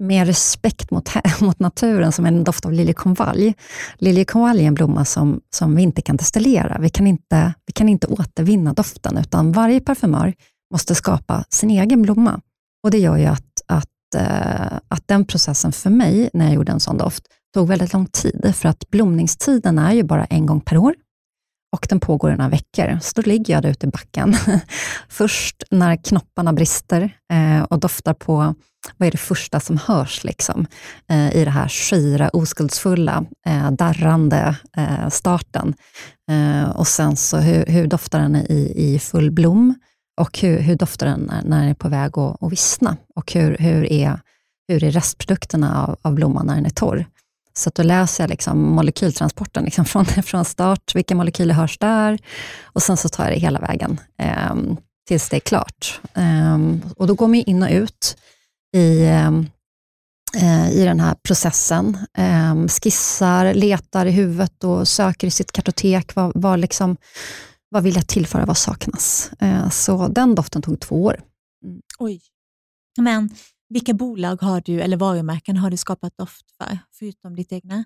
[0.00, 3.54] med respekt mot, mot naturen, som en doft av liljekonvalj.
[3.98, 6.78] Liljekonvalj är en blomma som, som vi inte kan destillera.
[6.80, 10.34] Vi kan inte, vi kan inte återvinna doften, utan varje parfymör
[10.72, 12.40] måste skapa sin egen blomma.
[12.84, 16.72] Och Det gör ju att, att, eh, att den processen för mig, när jag gjorde
[16.72, 17.24] en sån doft,
[17.54, 20.94] tog väldigt lång tid, för att blomningstiden är ju bara en gång per år
[21.72, 22.98] och den pågår i några veckor.
[23.02, 24.34] Så då ligger jag där ute i backen.
[25.08, 28.54] Först när knopparna brister eh, och doftar på
[28.96, 30.66] vad är det första som hörs liksom,
[31.10, 35.74] eh, i det här skira, oskuldsfulla, eh, darrande eh, starten.
[36.30, 39.74] Eh, och sen så hur, hur doftar den i, i full blom
[40.20, 43.32] och hur, hur doftar den när, när den är på väg att, att vissna och
[43.32, 44.20] hur, hur, är,
[44.68, 47.06] hur är restprodukterna av, av blomman när den är torr.
[47.54, 52.18] Så då läser jag liksom molekyltransporten liksom från, från start, vilka molekyler hörs där
[52.62, 54.54] och sen så tar jag det hela vägen eh,
[55.08, 56.00] tills det är klart.
[56.14, 56.58] Eh,
[56.96, 58.16] och Då går man in och ut
[58.76, 59.46] i, ehm,
[60.36, 61.98] eh, i den här processen.
[62.18, 66.14] Ehm, skissar, letar i huvudet och söker i sitt kartotek.
[66.14, 66.96] Vad, vad, liksom,
[67.68, 68.46] vad vill jag tillföra?
[68.46, 69.30] Vad saknas?
[69.40, 71.20] Eh, så den doften tog två år.
[71.64, 71.80] Mm.
[71.98, 72.20] Oj.
[72.98, 73.30] Men
[73.72, 77.84] vilka bolag har du eller varumärken har du skapat doft för, förutom ditt egna?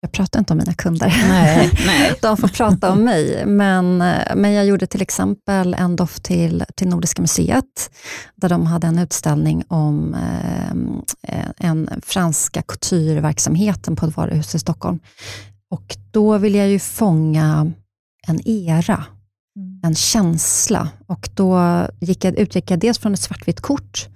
[0.00, 1.24] Jag pratar inte om mina kunder.
[1.28, 2.14] Nej, nej.
[2.22, 3.46] De får prata om mig.
[3.46, 3.96] Men,
[4.36, 7.90] men jag gjorde till exempel en doft till, till Nordiska museet,
[8.34, 10.14] där de hade en utställning om
[11.22, 14.98] eh, en franska coutureverksamheten på ett varuhus i Stockholm.
[15.70, 17.72] Och då ville jag ju fånga
[18.26, 19.04] en era,
[19.56, 19.80] mm.
[19.84, 20.88] en känsla.
[21.06, 24.08] Och då gick jag, utgick jag dels från ett svartvitt kort,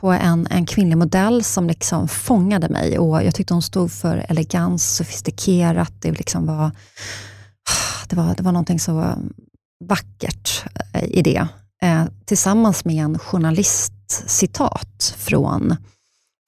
[0.00, 4.26] på en, en kvinnlig modell som liksom fångade mig och jag tyckte hon stod för
[4.28, 5.92] elegans, sofistikerat.
[6.00, 6.70] Det, liksom var,
[8.08, 9.14] det, var, det var någonting så
[9.84, 11.48] vackert eh, i det.
[11.82, 15.76] Eh, tillsammans med en journalistcitat från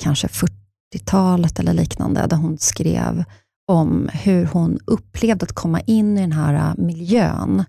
[0.02, 3.24] kanske 40-talet eller liknande, där hon skrev
[3.68, 7.64] om hur hon upplevde att komma in i den här eh, miljön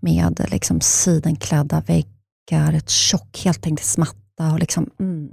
[0.00, 4.52] med eh, liksom sidenklädda väggar, ett tjockt smatt äta.
[4.52, 5.28] Och liksom, mm.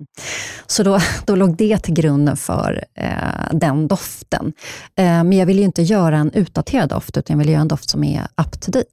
[0.68, 4.54] Så då, då låg det till grunden för eh, den doften.
[4.96, 7.68] Eh, men jag ville ju inte göra en utdaterad doft, utan jag ville göra en
[7.68, 8.88] doft som är up to date.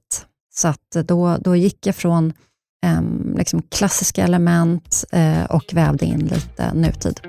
[0.53, 2.33] Så att då, då gick jag från
[2.85, 3.01] eh,
[3.37, 7.19] liksom klassiska element eh, och vävde in lite nutid.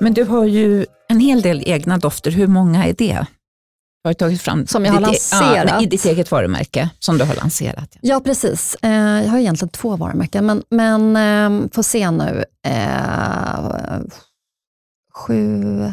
[0.00, 2.30] Men du har ju en hel del egna dofter.
[2.30, 3.26] Hur många är det?
[4.04, 5.70] Har tagit fram som jag har ditt, e- lanserat.
[5.70, 7.96] Ja, i ditt eget varumärke som du har lanserat.
[8.00, 8.76] Ja, precis.
[8.82, 11.16] Eh, jag har egentligen två varumärken, men, men
[11.64, 12.44] eh, får se nu.
[12.66, 14.00] Eh,
[15.14, 15.84] sju,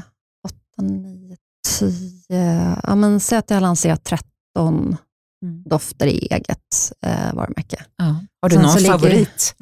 [0.46, 1.38] åtta, nio,
[1.80, 2.76] tio.
[2.84, 4.98] Ja, men säg att jag har lanserat 13
[5.46, 5.64] Mm.
[5.66, 7.84] dofter i eget eh, varumärke.
[7.98, 8.16] Ja.
[8.42, 9.56] Har du Sen någon favorit?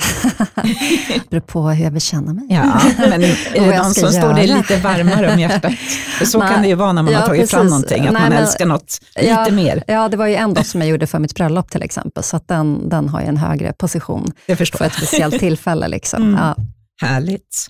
[1.07, 2.45] det beror på hur jag vill känna mig.
[2.49, 4.11] Ja, men är det någon som göra?
[4.11, 5.73] står dig lite varmare om hjärtat?
[6.17, 7.55] För så kan det ju vara när man ja, har tagit precis.
[7.55, 9.83] fram någonting, att Nej, man men, älskar något lite ja, mer.
[9.87, 12.39] Ja, det var ju en doft som jag gjorde för mitt bröllop till exempel, så
[12.45, 15.87] den, den har ju en högre position för ett speciellt tillfälle.
[15.87, 16.23] Liksom.
[16.23, 16.35] Mm.
[16.35, 16.55] Ja.
[17.01, 17.67] Härligt.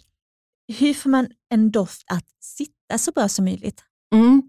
[0.80, 3.82] Hur får man en doft att sitta så bra som möjligt?
[4.16, 4.42] Mm.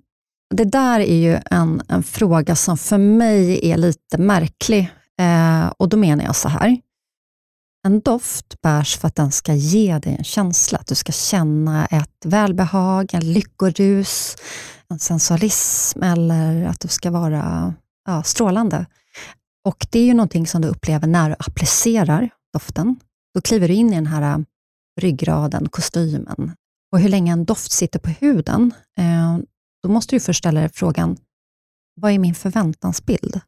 [0.54, 4.92] Det där är ju en, en fråga som för mig är lite märklig.
[5.20, 6.78] Eh, och då menar jag så här.
[7.87, 11.87] En doft bärs för att den ska ge dig en känsla, att du ska känna
[11.87, 14.37] ett välbehag, en lyckorus,
[14.88, 17.74] en sensualism eller att du ska vara
[18.07, 18.87] ja, strålande.
[19.64, 22.96] Och Det är ju någonting som du upplever när du applicerar doften.
[23.35, 24.44] Då kliver du in i den här eh,
[25.00, 26.52] ryggraden, kostymen.
[26.92, 29.38] Och hur länge en doft sitter på huden, eh,
[29.84, 31.16] då måste du först ställa dig frågan,
[32.00, 33.40] vad är min förväntansbild?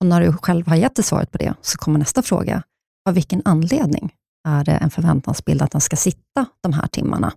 [0.00, 2.62] Och när du själv har gett dig svaret på det, så kommer nästa fråga,
[3.08, 4.14] av vilken anledning
[4.48, 7.32] är det en förväntansbild att den ska sitta de här timmarna?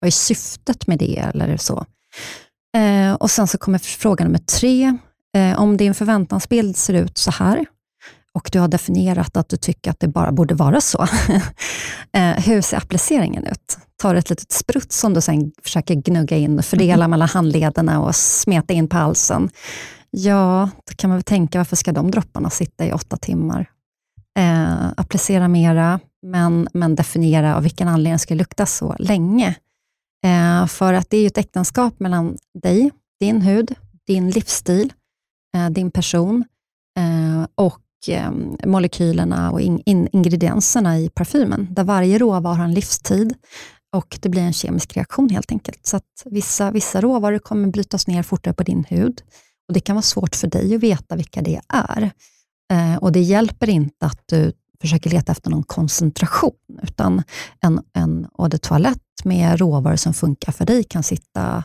[0.00, 1.18] Vad är syftet med det?
[1.18, 1.86] eller så?
[2.76, 4.98] Eh, och Sen så kommer fråga nummer tre.
[5.36, 7.66] Eh, om din förväntansbild ser ut så här,
[8.34, 11.02] och du har definierat att du tycker att det bara borde vara så.
[12.12, 13.78] eh, hur ser appliceringen ut?
[13.96, 17.10] Tar ett litet sprutt som du sen försöker gnugga in och fördela mm.
[17.10, 19.50] mellan handlederna och smeta in på halsen.
[20.10, 23.70] Ja, då kan man väl tänka, varför ska de dropparna sitta i åtta timmar?
[24.38, 29.54] Eh, applicera mera, men, men definiera av vilken anledning ska lukta så länge.
[30.24, 33.74] Eh, för att det är ju ett äktenskap mellan dig, din hud,
[34.06, 34.92] din livsstil,
[35.56, 36.44] eh, din person
[36.98, 42.74] eh, och Ehm, molekylerna och in, in, ingredienserna i parfymen, där varje råvara har en
[42.74, 43.34] livstid
[43.96, 45.86] och det blir en kemisk reaktion helt enkelt.
[45.86, 49.22] Så att vissa, vissa råvaror kommer brytas ner fortare på din hud
[49.68, 52.10] och det kan vara svårt för dig att veta vilka det är.
[52.72, 57.22] Eh, och Det hjälper inte att du försöker leta efter någon koncentration, utan
[57.60, 61.64] en, en eau de toilette med råvaror som funkar för dig kan sitta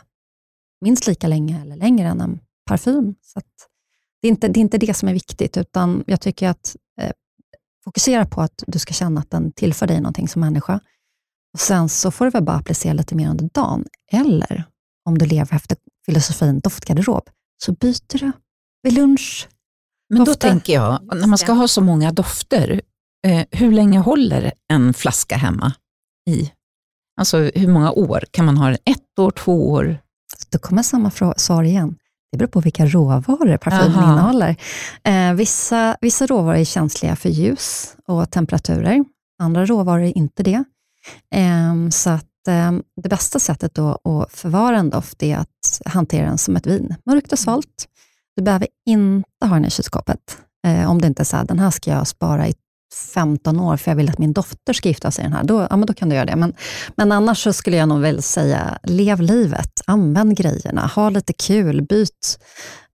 [0.80, 3.14] minst lika länge eller längre än en parfym.
[3.22, 3.40] Så
[4.22, 7.12] det, är inte, det är inte det som är viktigt, utan jag tycker att eh,
[7.84, 10.80] fokusera på att du ska känna att den tillför dig någonting som människa.
[11.52, 13.84] Och Sen så får du väl bara applicera lite mer under dagen.
[14.12, 14.64] Eller
[15.04, 17.28] om du lever efter filosofin doftgarderob,
[17.64, 18.32] så byter du
[18.82, 19.48] vid lunch.
[20.08, 22.80] Men då tänker jag, när man ska ha så många dofter,
[23.26, 25.72] eh, hur länge håller en flaska hemma
[26.30, 26.52] i?
[27.20, 28.24] Alltså hur många år?
[28.30, 29.98] Kan man ha den ett år, två år?
[30.48, 31.96] Då kommer samma svar igen.
[32.32, 34.12] Det beror på vilka råvaror parfymen Aha.
[34.12, 34.56] innehåller.
[35.04, 39.04] Eh, vissa, vissa råvaror är känsliga för ljus och temperaturer.
[39.42, 40.64] Andra råvaror är inte det.
[41.34, 46.26] Eh, så att, eh, det bästa sättet då att förvara en doft är att hantera
[46.26, 46.94] den som ett vin.
[47.06, 47.88] Mörkt och svalt.
[48.36, 50.38] Du behöver inte ha den i kylskåpet.
[50.66, 52.54] Eh, om det inte är så här, den här ska jag spara i
[52.94, 55.66] 15 år, för jag vill att min dotter ska gifta sig i den här, då,
[55.70, 56.36] ja, men då kan du göra det.
[56.36, 56.54] Men,
[56.96, 61.82] men annars så skulle jag nog väl säga, lev livet, använd grejerna, ha lite kul,
[61.82, 62.38] byt,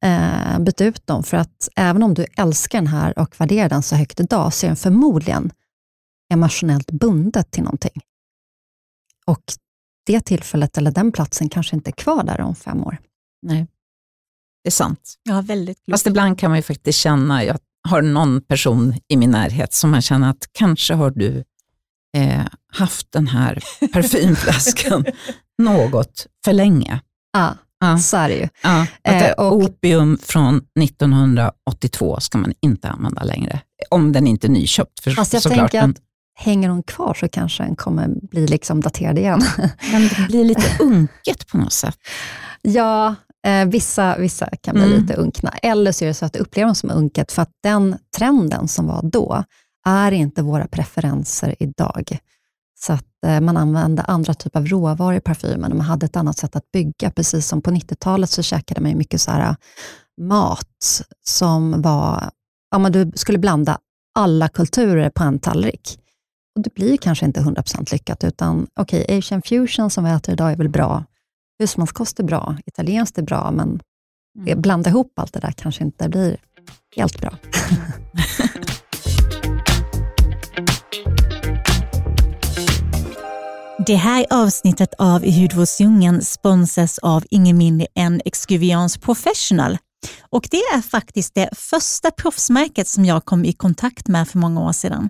[0.03, 1.23] eh, byt ut dem.
[1.23, 4.67] För att även om du älskar den här och värderar den så högt idag, så
[4.67, 5.53] är den förmodligen
[6.33, 8.01] emotionellt bundet till någonting.
[9.27, 9.43] Och
[10.07, 12.99] det tillfället eller den platsen kanske inte är kvar där om fem år.
[13.43, 13.67] Nej,
[14.63, 15.15] det är sant.
[15.23, 15.95] Ja, väldigt klokt.
[15.95, 19.91] Fast ibland kan man ju faktiskt känna, jag har någon person i min närhet som
[19.91, 21.45] man känner att kanske har du
[22.17, 25.05] eh, haft den här parfymflaskan
[25.63, 27.01] något för länge.
[27.33, 27.99] Ja, ja.
[27.99, 28.49] så är det ju.
[28.63, 34.51] Ja, eh, och, opium från 1982 ska man inte använda längre, om den inte är
[34.51, 35.01] nyköpt.
[35.01, 35.71] För, Fast jag såklart.
[35.71, 35.97] tänker att
[36.39, 39.43] hänger hon kvar så kanske den kommer bli liksom daterad igen.
[39.93, 41.97] Men det blir lite unket på något sätt.
[42.63, 43.15] Ja,
[43.47, 45.01] Eh, vissa, vissa kan bli mm.
[45.01, 45.51] lite unkna.
[45.51, 48.69] Eller så är det så att du upplever dem som unket, för att den trenden
[48.69, 49.45] som var då,
[49.87, 52.19] är inte våra preferenser idag.
[52.79, 56.17] Så att eh, man använde andra typer av råvaror i parfymen och man hade ett
[56.17, 57.11] annat sätt att bygga.
[57.11, 59.57] Precis som på 90-talet så käkade man mycket så här, eh,
[60.21, 62.31] mat som var,
[62.71, 63.79] ja, men du skulle blanda
[64.15, 65.99] alla kulturer på en tallrik.
[66.57, 70.35] Och det blir kanske inte 100% lyckat, utan okej, okay, asian fusion som vi äter
[70.35, 71.05] idag är väl bra,
[71.59, 73.81] husmanskost är bra, italienskt är bra, men
[74.39, 74.61] mm.
[74.61, 76.37] blanda ihop allt det där kanske inte blir
[76.97, 77.39] helt bra.
[83.87, 89.79] Det här avsnittet av hudvårdsdjungeln sponsras av ingen mindre än Excuviance Professional.
[90.31, 94.61] Och det är faktiskt det första proffsmärket som jag kom i kontakt med för många
[94.61, 95.09] år sedan.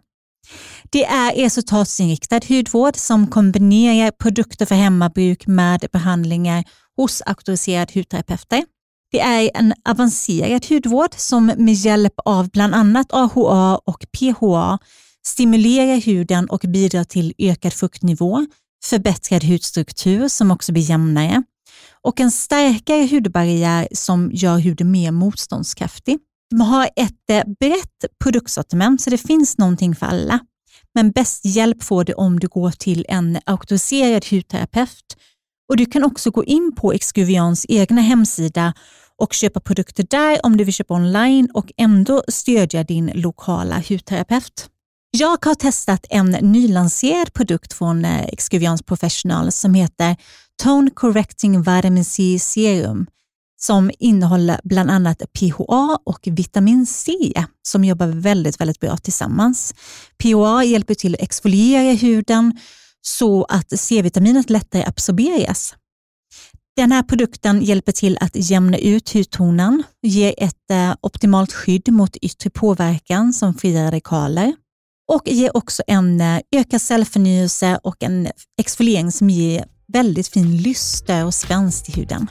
[0.91, 6.65] Det är resultatsinriktad hudvård som kombinerar produkter för hemmabruk med behandlingar
[6.97, 8.65] hos auktoriserade hudterapeuter.
[9.13, 14.79] Det är en avancerad hudvård som med hjälp av bland annat AHA och PHA
[15.27, 18.47] stimulerar huden och bidrar till ökad fuktnivå,
[18.85, 21.43] förbättrad hudstruktur som också blir jämnare
[22.03, 26.19] och en starkare hudbarriär som gör huden mer motståndskraftig.
[26.51, 30.41] De har ett eh, brett produktsortiment så det finns någonting för alla.
[30.95, 35.17] Men bäst hjälp får du om du går till en auktoriserad hudterapeut.
[35.69, 38.75] Och Du kan också gå in på Excuvians egna hemsida
[39.17, 44.71] och köpa produkter där om du vill köpa online och ändå stödja din lokala hudterapeut.
[45.11, 50.17] Jag har testat en nylanserad produkt från eh, Excuvians Professional som heter
[50.63, 53.07] Tone Correcting Vitamin C Serum
[53.57, 57.13] som innehåller bland annat PHA och vitamin C
[57.63, 59.75] som jobbar väldigt, väldigt bra tillsammans.
[60.23, 62.59] PHA hjälper till att exfoliera huden
[63.03, 65.75] så att C-vitaminet lättare absorberas.
[66.77, 72.17] Den här produkten hjälper till att jämna ut hudtonen, ger ett eh, optimalt skydd mot
[72.17, 74.53] yttre påverkan som fria radikaler
[75.13, 78.29] och ger också en eh, ökad cellförnyelse och en
[78.61, 82.29] exfoliering som ger väldigt fin lyster och spänst i huden.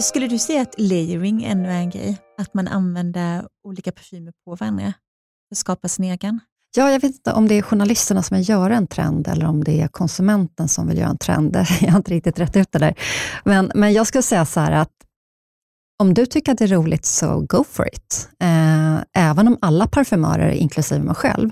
[0.00, 2.18] Skulle du säga att layering ännu är en grej?
[2.38, 4.84] Att man använder olika parfymer på varandra
[5.48, 6.40] för att skapa sin egen?
[6.76, 9.64] Ja, jag vet inte om det är journalisterna som vill göra en trend eller om
[9.64, 11.56] det är konsumenten som vill göra en trend.
[11.80, 12.94] Jag har inte riktigt rätt ut det där.
[13.44, 14.92] Men, men jag skulle säga så här att
[15.98, 18.28] om du tycker att det är roligt så go for it.
[18.42, 21.50] Eh, även om alla parfymörer, inklusive mig själv,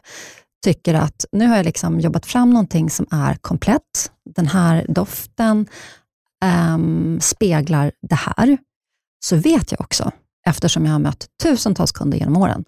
[0.64, 4.12] tycker att nu har jag liksom jobbat fram någonting som är komplett.
[4.34, 5.66] Den här doften
[6.44, 8.58] um, speglar det här.
[9.24, 10.10] Så vet jag också,
[10.46, 12.64] eftersom jag har mött tusentals kunder genom åren,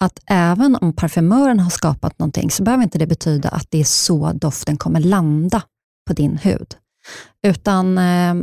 [0.00, 3.84] att även om parfymören har skapat någonting, så behöver inte det betyda att det är
[3.84, 5.62] så doften kommer landa
[6.06, 6.76] på din hud.
[7.42, 8.34] Utan eh,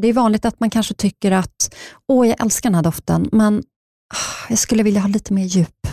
[0.00, 1.74] det är vanligt att man kanske tycker att,
[2.08, 3.58] åh, jag älskar den här doften, men
[4.14, 5.86] ah, jag skulle vilja ha lite mer djup.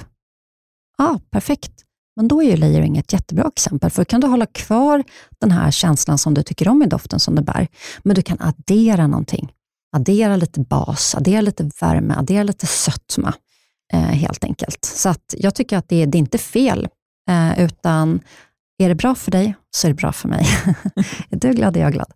[0.97, 1.71] Ja, ah, perfekt.
[2.15, 5.03] Men då är ju layering ett jättebra exempel, för då kan du hålla kvar
[5.39, 7.67] den här känslan som du tycker om i doften som du bär,
[8.03, 9.51] men du kan addera någonting.
[9.95, 13.33] Addera lite bas, addera lite värme, addera lite sötma
[13.93, 14.85] eh, helt enkelt.
[14.85, 16.87] Så att jag tycker att det, det är inte fel,
[17.29, 18.19] eh, utan
[18.83, 20.45] är det bra för dig så är det bra för mig.
[21.29, 22.11] är du glad är jag glad.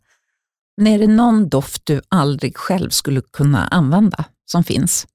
[0.78, 5.08] Men är det någon doft du aldrig själv skulle kunna använda som finns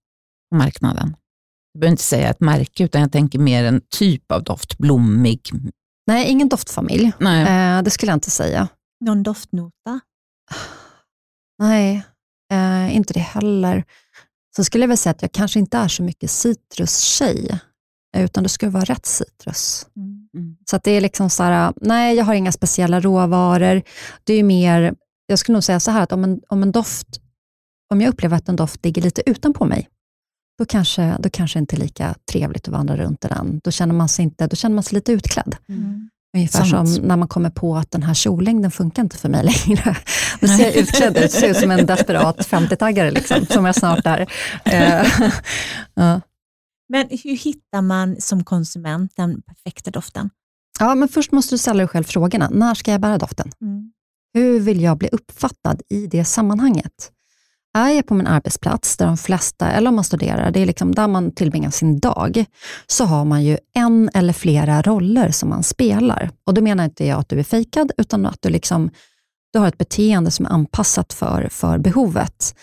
[0.51, 1.17] på marknaden?
[1.73, 5.51] Jag behöver inte säga ett märke, utan jag tänker mer en typ av doft, blommig.
[6.07, 7.13] Nej, ingen doftfamilj.
[7.19, 7.43] Nej.
[7.43, 8.69] Eh, det skulle jag inte säga.
[9.05, 10.01] Någon doftnota?
[11.59, 12.03] Nej,
[12.53, 13.85] eh, inte det heller.
[14.57, 17.61] Så skulle jag väl säga att jag kanske inte är så mycket citrustjej,
[18.17, 19.87] utan det skulle vara rätt citrus.
[19.97, 20.29] Mm.
[20.35, 20.57] mm.
[20.71, 23.83] Så att det är liksom så här, nej, jag har inga speciella råvaror.
[24.25, 24.95] Det är mer,
[25.27, 27.09] jag skulle nog säga så här, att om en, om en doft,
[27.91, 29.89] om jag upplever att en doft ligger lite utanpå mig,
[30.61, 33.61] då kanske, då kanske det inte är lika trevligt att vandra runt i den.
[33.65, 35.57] Då känner man sig, inte, då känner man sig lite utklädd.
[35.69, 36.11] Mm.
[36.37, 36.95] Ungefär Sant.
[36.95, 39.97] som när man kommer på att den här kjollängden funkar inte för mig längre.
[40.41, 44.07] Då ser jag utklädd ut, ser ut som en desperat 50-taggare, liksom, som jag snart
[44.07, 44.33] är.
[44.65, 45.07] Eh,
[45.95, 46.21] ja.
[46.89, 50.31] Men hur hittar man som konsument den perfekta doften?
[50.79, 52.49] Ja, men först måste du ställa dig själv frågorna.
[52.53, 53.53] När ska jag bära doften?
[53.61, 53.93] Mm.
[54.35, 57.13] Hur vill jag bli uppfattad i det sammanhanget?
[57.75, 60.95] Är jag på min arbetsplats, där de flesta, eller om man studerar, det är liksom
[60.95, 62.45] där man tillbringar sin dag,
[62.87, 66.31] så har man ju en eller flera roller som man spelar.
[66.47, 68.91] Och Då menar inte jag att du är fejkad, utan att du, liksom,
[69.53, 72.55] du har ett beteende som är anpassat för, för behovet.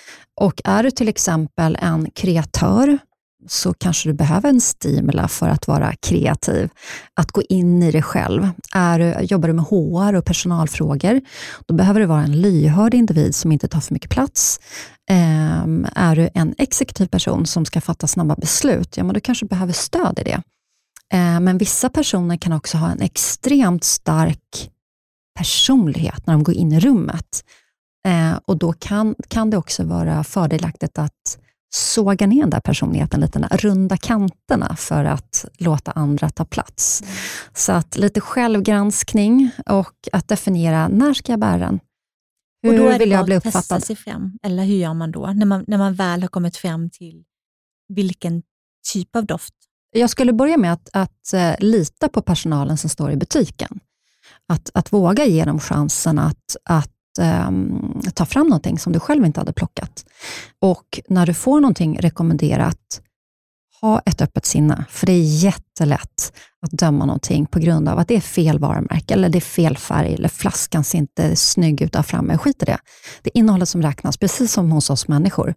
[0.42, 2.98] Och Är du till exempel en kreatör,
[3.48, 6.70] så kanske du behöver en stimula för att vara kreativ,
[7.14, 8.50] att gå in i det själv.
[8.74, 11.22] Är, jobbar du med HR och personalfrågor,
[11.66, 14.60] då behöver du vara en lyhörd individ som inte tar för mycket plats.
[15.64, 19.46] Um, är du en exekutiv person som ska fatta snabba beslut, ja, men du kanske
[19.46, 20.42] behöver stöd i det.
[21.14, 24.72] Uh, men vissa personer kan också ha en extremt stark
[25.38, 27.44] personlighet när de går in i rummet.
[28.08, 31.38] Uh, och Då kan, kan det också vara fördelaktigt att
[31.70, 37.02] såga ner den där personligheten lite, runda kanterna för att låta andra ta plats.
[37.02, 37.14] Mm.
[37.54, 41.80] Så att lite självgranskning och att definiera, när ska jag bära den?
[42.64, 43.62] Hur och då är vill jag bli uppfattad?
[43.62, 45.28] Testa sig fram, eller hur gör man då?
[45.28, 47.24] När man, när man väl har kommit fram till
[47.88, 48.44] vilken
[48.94, 49.54] typ av doft?
[49.92, 53.80] Jag skulle börja med att, att uh, lita på personalen som står i butiken.
[54.48, 57.52] Att, att våga ge dem chansen att, att eh,
[58.14, 60.06] ta fram någonting som du själv inte hade plockat.
[60.62, 63.02] Och när du får någonting rekommenderat,
[63.82, 68.08] ha ett öppet sinne, för det är jättelätt att döma någonting på grund av att
[68.08, 71.94] det är fel varumärke, eller det är fel färg, eller flaskan ser inte snygg ut
[71.94, 72.38] där framme.
[72.38, 72.78] Skit i det.
[73.22, 75.56] Det är innehållet som räknas, precis som hos oss människor.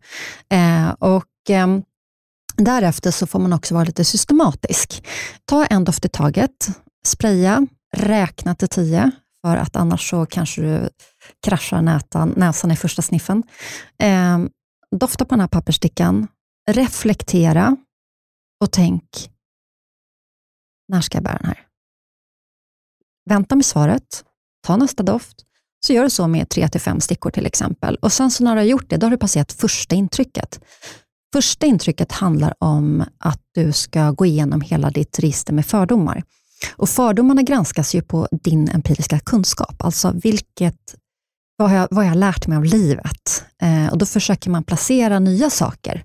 [0.51, 1.67] Eh, och eh,
[2.57, 5.05] Därefter så får man också vara lite systematisk.
[5.45, 6.69] Ta en doft i taget,
[7.05, 9.11] spraya, räkna till tio,
[9.43, 10.89] för att annars så kanske du
[11.47, 13.43] kraschar nätan, näsan i första sniffen.
[13.99, 14.39] Eh,
[14.97, 16.29] dofta på den här pappersstickan,
[16.71, 17.77] reflektera
[18.61, 19.31] och tänk,
[20.89, 21.67] när ska jag bära den här?
[23.31, 24.25] Vänta med svaret,
[24.67, 25.45] ta nästa doft,
[25.87, 27.97] så gör du så med tre till fem stickor till exempel.
[27.97, 30.61] Och sen så när du har gjort det, då har du passerat första intrycket.
[31.33, 36.23] Första intrycket handlar om att du ska gå igenom hela ditt register med fördomar.
[36.77, 40.95] Och Fördomarna granskas ju på din empiriska kunskap, alltså vilket,
[41.61, 43.45] vad, har jag, vad har jag lärt mig av livet?
[43.63, 46.05] Eh, och Då försöker man placera nya saker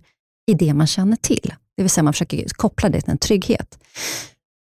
[0.52, 1.54] i det man känner till.
[1.78, 3.80] Det vill säga man försöker koppla det till en trygghet.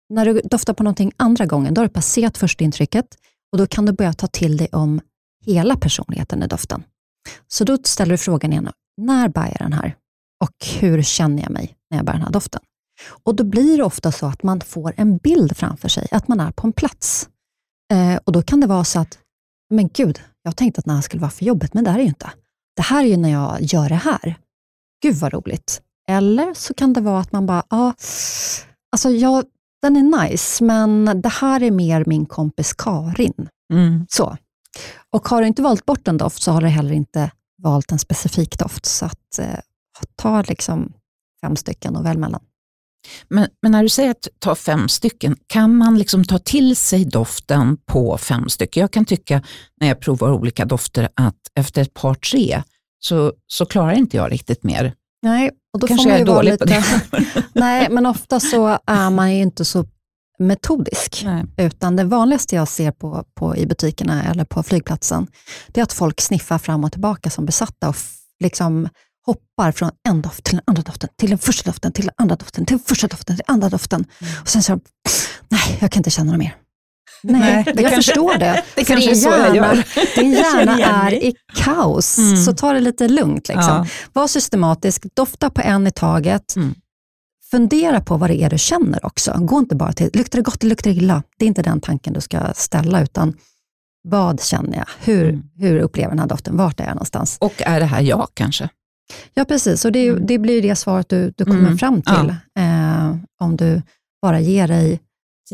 [0.08, 3.06] När du doftar på någonting andra gången, då har du passerat första intrycket
[3.52, 5.00] och då kan du börja ta till dig om
[5.44, 6.82] hela personligheten i doften.
[7.48, 9.96] Så då ställer du frågan igen, när bär jag den här?
[10.44, 12.60] Och hur känner jag mig när jag bär den här doften?
[13.24, 16.40] Och Då blir det ofta så att man får en bild framför sig, att man
[16.40, 17.28] är på en plats.
[17.92, 19.18] Eh, och Då kan det vara så att,
[19.70, 22.02] men gud, jag tänkte att det här skulle vara för jobbet, men det är det
[22.02, 22.30] ju inte.
[22.76, 24.38] Det här är ju när jag gör det här.
[25.02, 25.82] Gud vad roligt.
[26.08, 27.94] Eller så kan det vara att man bara, ja,
[28.92, 29.44] alltså jag,
[29.82, 33.48] den är nice, men det här är mer min kompis Karin.
[33.72, 34.06] Mm.
[34.08, 34.36] Så.
[35.10, 37.30] Och har du inte valt bort en doft så har du heller inte
[37.62, 38.86] valt en specifik doft.
[38.86, 39.58] Så att, eh,
[40.16, 40.92] ta liksom
[41.40, 42.42] fem stycken och välj mellan.
[43.28, 47.04] Men, men, när du säger att ta fem stycken, kan man liksom ta till sig
[47.04, 48.80] doften på fem stycken?
[48.80, 49.42] Jag kan tycka
[49.80, 52.62] när jag provar olika dofter att efter ett par, tre,
[52.98, 54.94] så, så klarar inte jag riktigt mer.
[55.22, 56.64] Nej, och då Kanske får man ju är dålig lite...
[56.64, 56.70] på
[57.16, 57.44] det.
[57.52, 59.84] Nej, men ofta så är man ju inte så
[60.38, 61.22] metodisk.
[61.24, 61.44] Nej.
[61.56, 65.26] Utan det vanligaste jag ser på, på, i butikerna eller på flygplatsen,
[65.68, 67.96] det är att folk sniffar fram och tillbaka som besatta och
[68.40, 68.88] liksom
[69.26, 72.36] hoppar från en doft till den andra doften, till den första doften, till den andra
[72.36, 74.04] doften, till den första doften, till den andra doften.
[74.42, 74.80] Och sen så,
[75.48, 76.56] nej, jag kan inte känna något mer.
[77.22, 78.62] Nej, Nej, jag kanske- förstår det.
[78.74, 79.84] det För kanske är så jag gör.
[80.20, 82.36] din hjärna är i kaos, Mm.
[82.36, 83.48] så ta det lite lugnt.
[83.48, 83.64] Liksom.
[83.64, 83.86] Ja.
[84.12, 86.56] Var systematisk, dofta på en i taget.
[86.56, 86.74] Mm.
[87.50, 89.32] Fundera på vad det är du känner också.
[89.40, 91.22] Gå inte bara till, luktar det gott eller luktar det illa?
[91.38, 93.34] Det är inte den tanken du ska ställa, utan
[94.08, 94.86] vad känner jag?
[95.00, 95.42] Hur, Mm.
[95.56, 96.56] hur upplever den här doften?
[96.56, 97.36] Vart är jag någonstans?
[97.40, 98.68] Och är det här jag kanske?
[99.34, 99.84] Ja, precis.
[99.84, 100.26] Och det, Mm.
[100.26, 101.78] det blir det svaret du, du kommer Mm.
[101.78, 102.34] fram till.
[102.58, 103.82] Eh, om du
[104.22, 105.00] bara ger dig...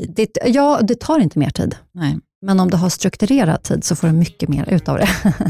[0.08, 1.76] Det, ja, det tar inte mer tid.
[1.92, 2.18] Nej.
[2.42, 5.08] Men om du har strukturerad tid så får du mycket mer ut av det.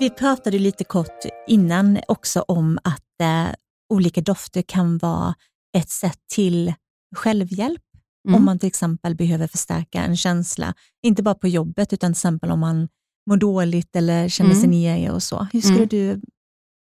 [0.00, 3.54] Vi pratade lite kort innan också om att eh,
[3.94, 5.34] olika dofter kan vara
[5.76, 6.74] ett sätt till
[7.16, 7.80] självhjälp.
[8.28, 8.34] Mm.
[8.38, 12.50] Om man till exempel behöver förstärka en känsla, inte bara på jobbet, utan till exempel
[12.50, 12.88] om man
[13.30, 14.70] mår dåligt eller känner sig Mm.
[14.70, 15.46] nere och så.
[15.52, 15.88] Hur skulle Mm.
[15.88, 16.20] du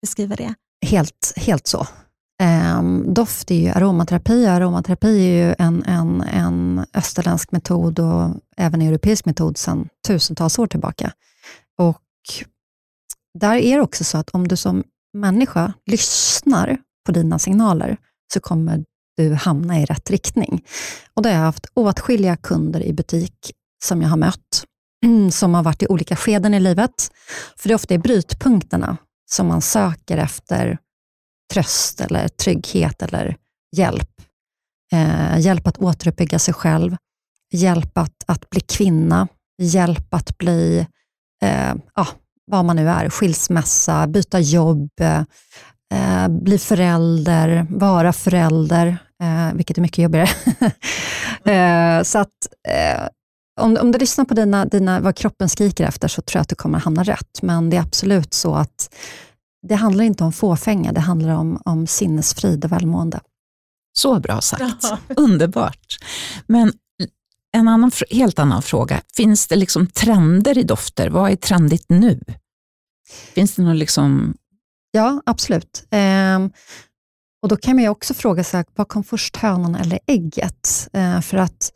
[0.03, 0.55] beskriva det?
[0.87, 1.87] Helt, helt så.
[2.43, 4.47] Ehm, doft är ju aromaterapi.
[4.47, 10.67] Aromaterapi är ju en, en, en österländsk metod och även europeisk metod sedan tusentals år
[10.67, 11.13] tillbaka.
[11.79, 12.03] Och
[13.39, 17.97] där är det också så att om du som människa lyssnar på dina signaler
[18.33, 18.85] så kommer
[19.19, 20.65] du hamna i rätt riktning.
[21.15, 23.53] Och då har jag haft åtskilliga kunder i butik
[23.85, 24.65] som jag har mött,
[25.33, 27.11] som har varit i olika skeden i livet.
[27.57, 28.97] För det är ofta i brytpunkterna
[29.31, 30.79] som man söker efter
[31.53, 33.37] tröst eller trygghet eller
[33.77, 34.11] hjälp.
[34.93, 36.97] Eh, hjälp att återuppbygga sig själv,
[37.53, 39.29] hjälp att, att bli kvinna,
[39.63, 40.87] hjälp att bli,
[41.43, 42.07] eh, ah,
[42.47, 45.23] vad man nu är, skilsmässa, byta jobb, eh,
[45.95, 50.29] eh bli förälder, vara förälder, eh, vilket är mycket jobbigare.
[51.99, 52.29] eh, så att
[52.69, 53.09] eh,
[53.61, 56.49] om, om du lyssnar på dina, dina, vad kroppen skriker efter så tror jag att
[56.49, 57.43] du kommer hamna rätt.
[57.43, 58.95] Men det är absolut så att
[59.69, 63.21] det handlar inte om fåfänga, det handlar om, om sinnesfrid och välmående.
[63.93, 64.83] Så bra sagt.
[64.83, 64.99] Ja.
[65.17, 65.99] Underbart.
[66.47, 66.73] Men
[67.53, 69.01] en annan, helt annan fråga.
[69.17, 71.09] Finns det liksom trender i dofter?
[71.09, 72.21] Vad är trendigt nu?
[73.35, 74.35] Finns det någon liksom...
[74.91, 75.87] Ja, absolut.
[75.91, 76.51] Ehm,
[77.53, 80.89] och Då kan man ju också fråga sig, vad kom först, hönan eller ägget?
[80.93, 81.73] Eh, för att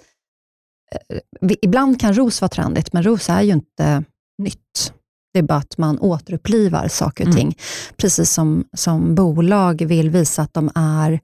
[1.11, 4.05] eh, vi, ibland kan ros vara trendigt, men ros är ju inte
[4.43, 4.93] nytt.
[5.33, 7.37] Det är bara att man återupplivar saker och Mm.
[7.37, 7.59] ting.
[7.97, 11.21] Precis som, som bolag vill visa att de är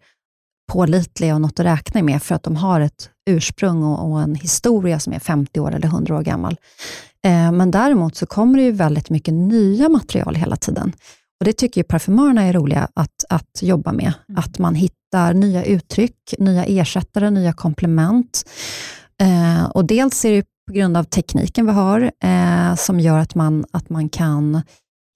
[0.72, 4.34] pålitliga och något att räkna med, för att de har ett ursprung och, och en
[4.34, 6.56] historia som är 50 år eller 100 år gammal.
[7.24, 10.92] Eh, men däremot så kommer det ju väldigt mycket nya material hela tiden.
[11.40, 14.12] Och Det tycker ju parfymörerna är roliga att, att jobba med.
[14.28, 14.38] Mm.
[14.38, 18.44] Att man hittar nya uttryck, nya ersättare, nya komplement.
[19.20, 23.34] Eh, och dels är det på grund av tekniken vi har, eh, som gör att
[23.34, 24.62] man, att man kan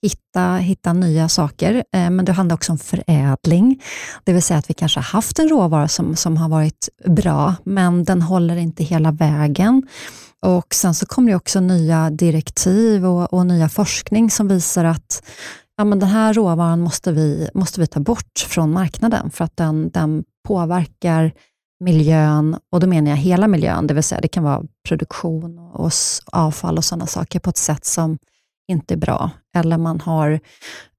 [0.02, 1.74] hitta, hitta nya saker.
[1.74, 3.82] Eh, men det handlar också om förädling.
[4.24, 7.54] Det vill säga att vi kanske har haft en råvara som, som har varit bra,
[7.64, 9.82] men den håller inte hela vägen.
[10.42, 15.22] Och Sen så kommer det också nya direktiv och, och nya forskning som visar att
[15.82, 19.56] ja, men den här råvaran måste vi, måste vi ta bort från marknaden för att
[19.56, 21.32] den, den påverkar
[21.80, 25.90] miljön, och då menar jag hela miljön, det vill säga det kan vara produktion och
[26.32, 28.18] avfall och sådana saker på ett sätt som
[28.72, 29.30] inte är bra.
[29.56, 30.40] Eller man har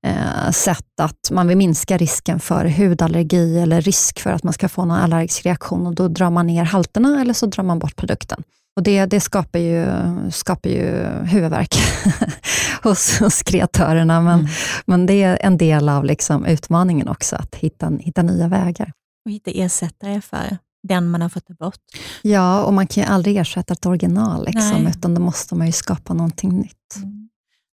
[0.05, 4.69] eh, sett att man vill minska risken för hudallergi eller risk för att man ska
[4.69, 7.95] få någon allergisk reaktion och då drar man ner halterna eller så drar man bort
[7.95, 8.43] produkten.
[8.75, 9.85] Och Det, det skapar, ju,
[10.31, 11.75] skapar ju huvudvärk
[12.83, 14.51] hos, hos kreatörerna, men, Mm.
[14.85, 18.91] men det är en del av liksom utmaningen också, att hitta, hitta nya vägar.
[19.25, 20.57] Och hitta ersättare för
[20.87, 21.79] den man har fått ta bort.
[22.21, 24.93] Ja, och man kan ju aldrig ersätta ett original, liksom, Nej.
[24.97, 26.95] utan då måste man ju skapa någonting nytt.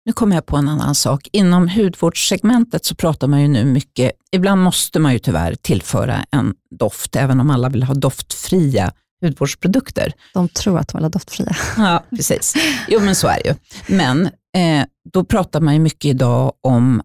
[0.04, 1.28] Nu kommer jag på en annan sak.
[1.32, 6.54] Inom hudvårdssegmentet så pratar man ju nu mycket, ibland måste man ju tyvärr tillföra en
[6.78, 10.12] doft, även om alla vill ha doftfria hudvårdsprodukter.
[10.34, 11.56] De tror att de vill ha doftfria.
[11.76, 12.54] Ja, precis.
[12.88, 13.54] Jo, men så är det ju.
[13.96, 17.02] Men eh, då pratar man ju mycket idag om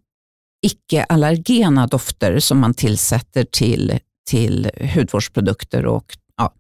[0.66, 4.00] icke-allergena dofter som man tillsätter till,
[4.30, 6.54] till hudvårdsprodukter och ja,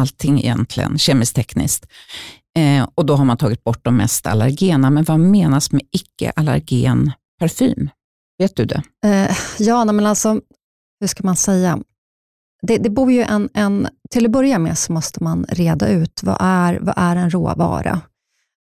[0.00, 1.86] allting egentligen, kemiskt tekniskt.
[2.58, 4.90] Eh, och då har man tagit bort de mest allergena.
[4.90, 7.90] Men vad menas med icke-allergen parfym?
[8.38, 8.82] Vet du det?
[9.04, 10.40] Eh, ja, men alltså,
[11.00, 11.78] hur ska man säga?
[12.62, 16.22] Det, det bor ju en, en, till att börja med så måste man reda ut
[16.22, 18.00] vad är, vad är en råvara?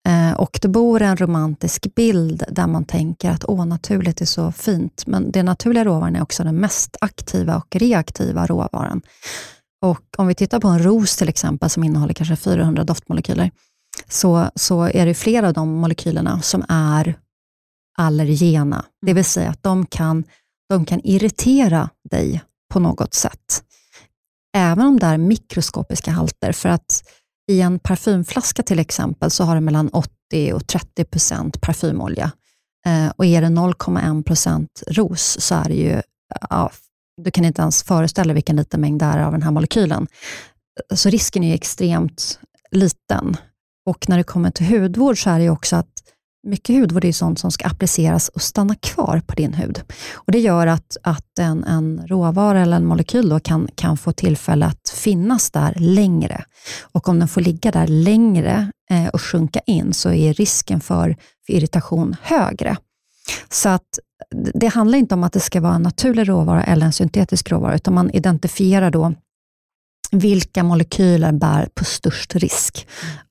[0.07, 4.51] Eh, och det bor en romantisk bild där man tänker att åh, naturligt är så
[4.51, 9.01] fint, men den naturliga råvaran är också den mest aktiva och reaktiva råvaran.
[9.81, 13.51] Och om vi tittar på en ros till exempel, som innehåller kanske 400 doftmolekyler,
[14.09, 17.15] så, så är det flera av de molekylerna som är
[17.97, 18.85] allergena.
[19.05, 20.23] Det vill säga att de kan,
[20.69, 22.41] de kan irritera dig
[22.73, 23.63] på något sätt.
[24.55, 27.03] Även om det är mikroskopiska halter, för att
[27.51, 32.31] i en parfymflaska till exempel så har det mellan 80 och 30 procent parfymolja.
[32.85, 36.01] Eh, och är det 0,1 procent ros så är det ju,
[36.49, 36.71] ja,
[37.21, 40.07] du kan inte ens föreställa dig vilken liten mängd det är av den här molekylen.
[40.93, 42.39] Så risken är extremt
[42.71, 43.37] liten.
[43.85, 45.93] Och när det kommer till hudvård så är det också att
[46.47, 49.81] mycket hudvård är sånt som ska appliceras och stanna kvar på din hud.
[50.25, 54.11] Och Det gör att, att en, en råvara eller en molekyl då kan, kan få
[54.11, 56.43] tillfälle att finnas där längre.
[56.81, 61.15] Och om den får ligga där längre eh, och sjunka in så är risken för,
[61.45, 62.77] för irritation högre.
[63.49, 63.99] Så att
[64.53, 67.75] det handlar inte om att det ska vara en naturlig råvara eller en syntetisk råvara,
[67.75, 69.13] utan man identifierar då
[70.11, 72.87] vilka molekyler bär på störst risk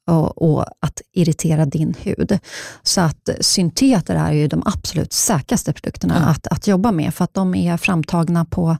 [0.07, 2.39] och, och, att irritera din hud.
[2.83, 6.29] Så att synteter är ju de absolut säkraste produkterna mm.
[6.29, 8.77] att, att jobba med, för att de är framtagna på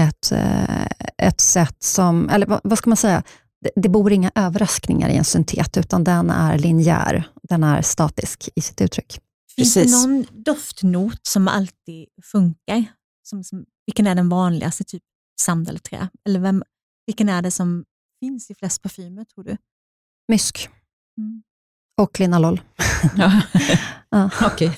[0.00, 0.86] ett, eh,
[1.18, 3.22] ett sätt som, eller vad, vad ska man säga,
[3.60, 8.48] det, det bor inga överraskningar i en syntet, utan den är linjär, den är statisk
[8.54, 9.20] i sitt uttryck.
[9.56, 12.84] Finns det någon doftnot som alltid funkar?
[13.22, 14.84] Som, som, vilken är den vanligaste?
[14.84, 15.02] Typ
[15.40, 16.08] sandelträ?
[16.26, 16.62] Eller vem,
[17.06, 17.84] vilken är det som
[18.20, 19.56] finns i flest parfymer tror du?
[20.28, 20.68] Mysk.
[21.18, 21.42] Mm.
[22.00, 22.60] Och linalol.
[23.16, 23.40] Ja.
[24.10, 24.30] ja.
[24.46, 24.70] Okay.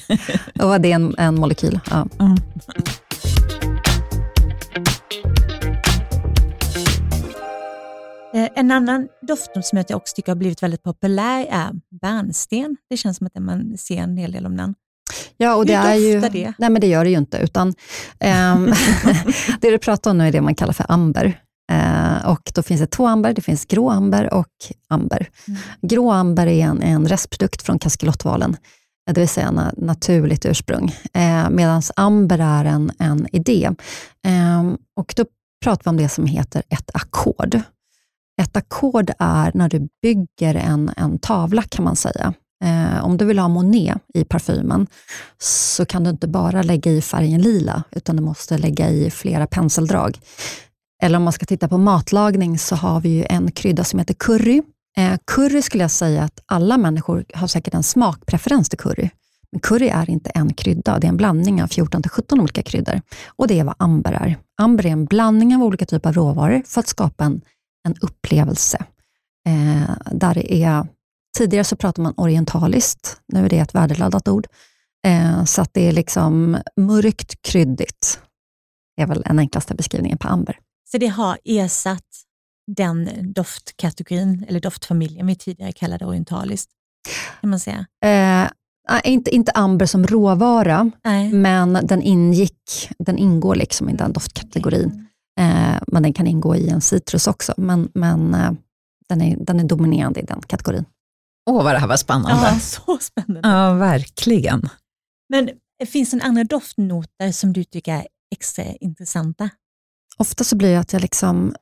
[0.67, 1.81] Och det är en, en molekyl.
[1.91, 2.09] Ja.
[2.19, 2.37] Mm.
[8.55, 11.71] En annan doftnot som jag också tycker har blivit väldigt populär är
[12.01, 12.77] bärnsten.
[12.91, 14.75] Det känns som att man ser en hel del om den.
[15.37, 16.53] Ja, och det Hur är ju, det?
[16.59, 17.39] Nej, men det gör det ju inte.
[17.39, 17.75] Utan, um,
[19.61, 21.41] det du pratar om nu är det man kallar för amber.
[21.73, 24.53] Eh, och då finns det två amber, det finns grå amber och
[24.89, 25.29] amber.
[25.49, 25.61] Mm.
[25.83, 28.57] Grå amber är en, en restprodukt från kaskelottvalen,
[29.13, 33.71] det vill säga na, naturligt ursprung, eh, medan amber är en, en idé.
[34.27, 34.65] Eh,
[34.97, 35.25] och då
[35.65, 37.61] pratar vi om det som heter ett ackord.
[38.43, 42.35] Ett ackord är när du bygger en, en tavla, kan man säga.
[42.65, 44.87] Eh, om du vill ha Monet i parfymen,
[45.39, 49.47] så kan du inte bara lägga i färgen lila, utan du måste lägga i flera
[49.47, 50.19] penseldrag.
[51.03, 54.15] Eller om man ska titta på matlagning så har vi ju en krydda som heter
[54.15, 54.63] curry.
[54.97, 59.11] Eh, curry skulle jag säga att alla människor har säkert en smakpreferens till curry.
[59.53, 63.01] Men curry är inte en krydda, det är en blandning av 14-17 olika kryddor.
[63.27, 64.39] Och det är vad amber är.
[64.59, 67.41] Amber är en blandning av olika typer av råvaror för att skapa en,
[67.87, 68.85] en upplevelse.
[69.47, 70.87] Eh, där det är,
[71.39, 74.47] tidigare så pratade man orientaliskt, nu är det ett värdeladdat ord.
[75.07, 78.21] Eh, så att det är liksom mörkt kryddigt.
[78.97, 80.59] Det är väl den enklaste beskrivningen på amber.
[80.95, 82.25] Så det har ersatt
[82.77, 86.71] den doftkategorin, eller doftfamiljen vi tidigare kallade orientaliskt,
[87.41, 87.87] kan man säga?
[88.05, 88.51] Eh,
[89.05, 91.33] inte, inte amber som råvara, Nej.
[91.33, 95.07] men den, ingick, den ingår liksom i den doftkategorin.
[95.41, 98.53] Eh, men den kan ingå i en citrus också, men, men eh,
[99.09, 100.85] den, är, den är dominerande i den kategorin.
[101.51, 102.51] Åh, vad det här var spännande.
[102.53, 103.49] Ja, så spännande.
[103.49, 104.69] Ja, verkligen.
[105.29, 105.51] Men
[105.87, 109.51] finns det andra doftnoter som du tycker är extra intressanta?
[110.17, 111.55] Ofta så blir jag att jag liksom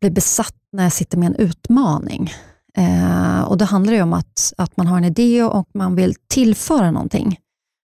[0.00, 2.32] blir besatt när jag sitter med en utmaning.
[2.76, 6.14] Eh, och Då handlar det om att, att man har en idé och man vill
[6.28, 7.38] tillföra någonting.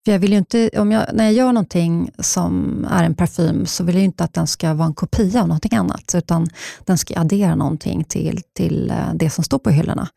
[0.05, 3.85] För jag vill inte, om jag, när jag gör någonting som är en parfym så
[3.85, 6.49] vill jag inte att den ska vara en kopia av någonting annat, utan
[6.85, 10.09] den ska addera någonting till, till eh, det som står på hyllorna.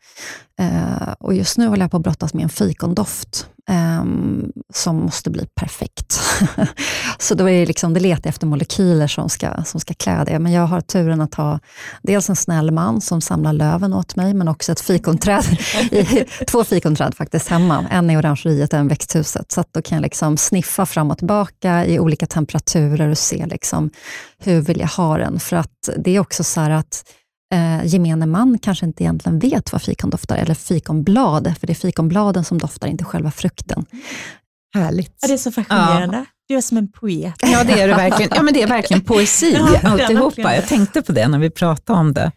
[0.58, 5.30] Eh, och just nu håller jag på att brottas med en fikondoft um, som måste
[5.30, 6.20] bli perfekt.
[7.18, 10.38] så då är det, liksom, det letar efter molekyler som ska, som ska klä det.
[10.38, 11.58] Men jag har turen att ha
[12.02, 15.44] dels en snäll man som samlar löven åt mig, men också ett fikonträd,
[15.90, 17.86] i, två fikonträd faktiskt hemma.
[17.90, 19.52] En i orangeriet och en i växthuset.
[19.52, 23.90] Så då kan jag liksom sniffa fram och tillbaka i olika temperaturer och se liksom,
[24.38, 25.40] hur vill jag ha den.
[25.40, 27.04] För att det är också så att
[27.52, 31.74] eh, gemene man kanske inte egentligen vet vad fikon doftar, eller fikonblad, för det är
[31.74, 33.84] fikonbladen som doftar, inte själva frukten.
[34.74, 35.16] Härligt.
[35.20, 36.16] Ja, det är så fascinerande.
[36.16, 36.24] Ja.
[36.48, 37.34] Du är som en poet.
[37.42, 38.32] Ja, det är det verkligen.
[38.34, 40.54] Ja, men det är verkligen poesi ja, alltihopa.
[40.54, 42.32] Jag tänkte på det när vi pratade om det.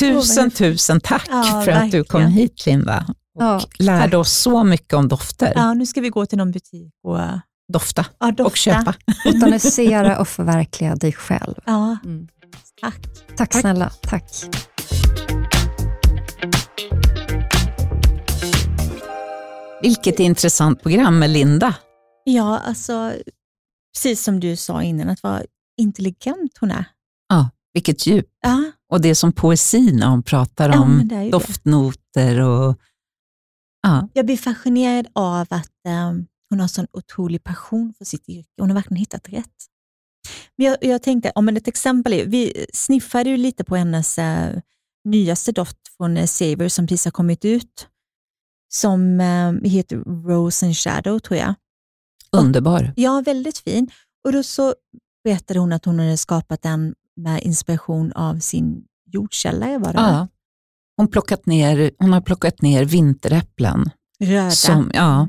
[0.00, 3.06] Tusen, oh, tusen tack ja, för att du kom hit, Linda.
[3.34, 5.52] och Ja, lärde oss så mycket om dofter.
[5.56, 7.18] Ja, nu ska vi gå till någon butik och
[7.72, 8.44] Dofta ja, dofta.
[8.44, 8.94] och köpa.
[9.24, 11.54] Botanisera och förverkliga dig själv.
[11.64, 12.28] Ja, Mm.
[12.82, 13.00] Tack.
[13.36, 14.24] Tack snälla, tack.
[19.82, 21.74] Vilket intressant program med Linda.
[22.24, 23.12] Ja, alltså
[23.94, 25.42] precis som du sa innan, att vad
[25.76, 26.84] intelligent hon är.
[27.28, 28.26] Ja, vilket djup.
[28.42, 32.78] Ja, Och det är som poesi när hon pratar Ja, om doftnoter och...
[33.82, 38.48] Ja, jag blir fascinerad av att ehm, hon har sån otrolig passion för sitt yrke.
[38.60, 39.66] Hon har verkligen hittat rätt.
[40.58, 44.58] Men jag, jag tänkte, om ett exempel är, vi sniffade ju lite på hennes eh,
[45.04, 47.88] nyaste doft från eh, Saver som precis har kommit ut,
[48.72, 49.96] som eh, heter
[50.26, 51.54] Rose and Shadow tror jag.
[52.32, 52.92] underbar.
[52.96, 53.90] Ja, väldigt fin.
[54.24, 54.74] Och då så
[55.24, 58.84] berättade hon att hon hade skapat den med inspiration av sin.
[59.14, 59.98] Var det?
[60.00, 60.28] Ja.
[60.96, 63.90] Hon, plockat ner, hon har plockat ner vinteräpplen,
[64.20, 64.50] Röda.
[64.50, 65.28] som, ja,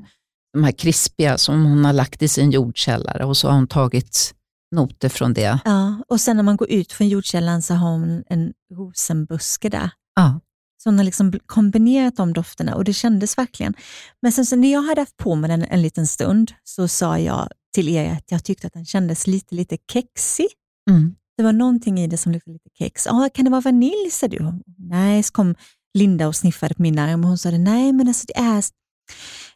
[0.54, 4.34] de här krispiga som hon har lagt i sin jordkällare och så har hon tagit
[4.74, 5.60] noter från det.
[5.66, 9.90] Ja, och sen när man går ut från jordkällan så har hon en rosenbuske där.
[10.16, 10.40] Ja.
[10.84, 13.74] Så hon har liksom kombinerat de dofterna och det kändes verkligen.
[14.22, 17.20] Men sen så när jag hade haft på mig den en liten stund så sa
[17.20, 20.48] jag till er att jag tyckte att den kändes lite, lite kexig.
[20.90, 21.16] Mm.
[21.38, 23.08] Det var någonting i det som luktade lite kex.
[23.08, 24.54] Ah, kan det vara vanilj, sa du?
[24.78, 25.56] Nej, så kom
[25.94, 28.64] Linda och sniffade på min arm och hon sa det, nej, men alltså det är,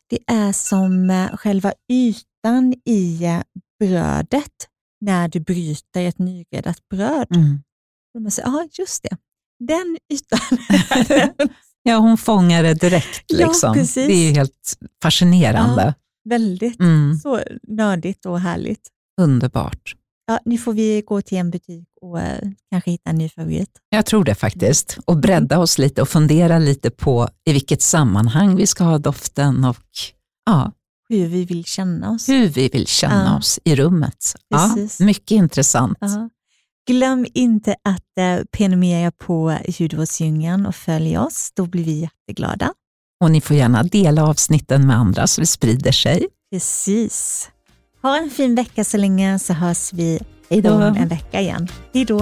[0.09, 3.41] det är som eh, själva ytan i eh,
[3.80, 4.68] brödet
[5.02, 7.28] när du bryter ett nygräddat bröd.
[7.36, 7.62] Mm.
[8.16, 9.18] Och man säger, ja, just det.
[9.60, 10.39] Den ytan.
[11.84, 13.24] Ja, hon fångar det direkt.
[13.28, 13.74] Ja, Liksom.
[13.74, 14.08] precis.
[14.08, 15.93] Det är helt fascinerande.
[16.30, 17.16] Väldigt Mm.
[17.20, 18.88] så nördigt och härligt.
[19.22, 19.95] Underbart.
[20.28, 23.70] Ja, nu får vi gå till en butik och eh, kanske hitta en ny favorit.
[23.89, 24.98] Jag tror det faktiskt.
[25.06, 29.66] Och bredda oss lite och fundera lite på i vilket sammanhang vi ska ha doften
[29.66, 29.78] och
[30.45, 30.72] ja,
[31.10, 32.30] Hur vi vill känna oss.
[32.30, 33.38] hur vi vill känna Ja.
[33.38, 34.36] oss i rummet.
[34.47, 35.97] Ja, mycket intressant.
[36.01, 36.30] Ja.
[36.88, 41.51] Glöm inte att eh, prenumerera på Ljudvårdsdjungeln och följ oss.
[41.55, 42.74] Då blir vi jätteglada.
[43.24, 46.28] Och ni får gärna dela avsnitten med andra så det sprider sig.
[46.51, 47.49] Precis.
[48.01, 50.74] Ha en fin vecka så länge så hörs vi Hej då.
[50.74, 51.68] om en vecka igen.
[51.93, 52.18] Hej då!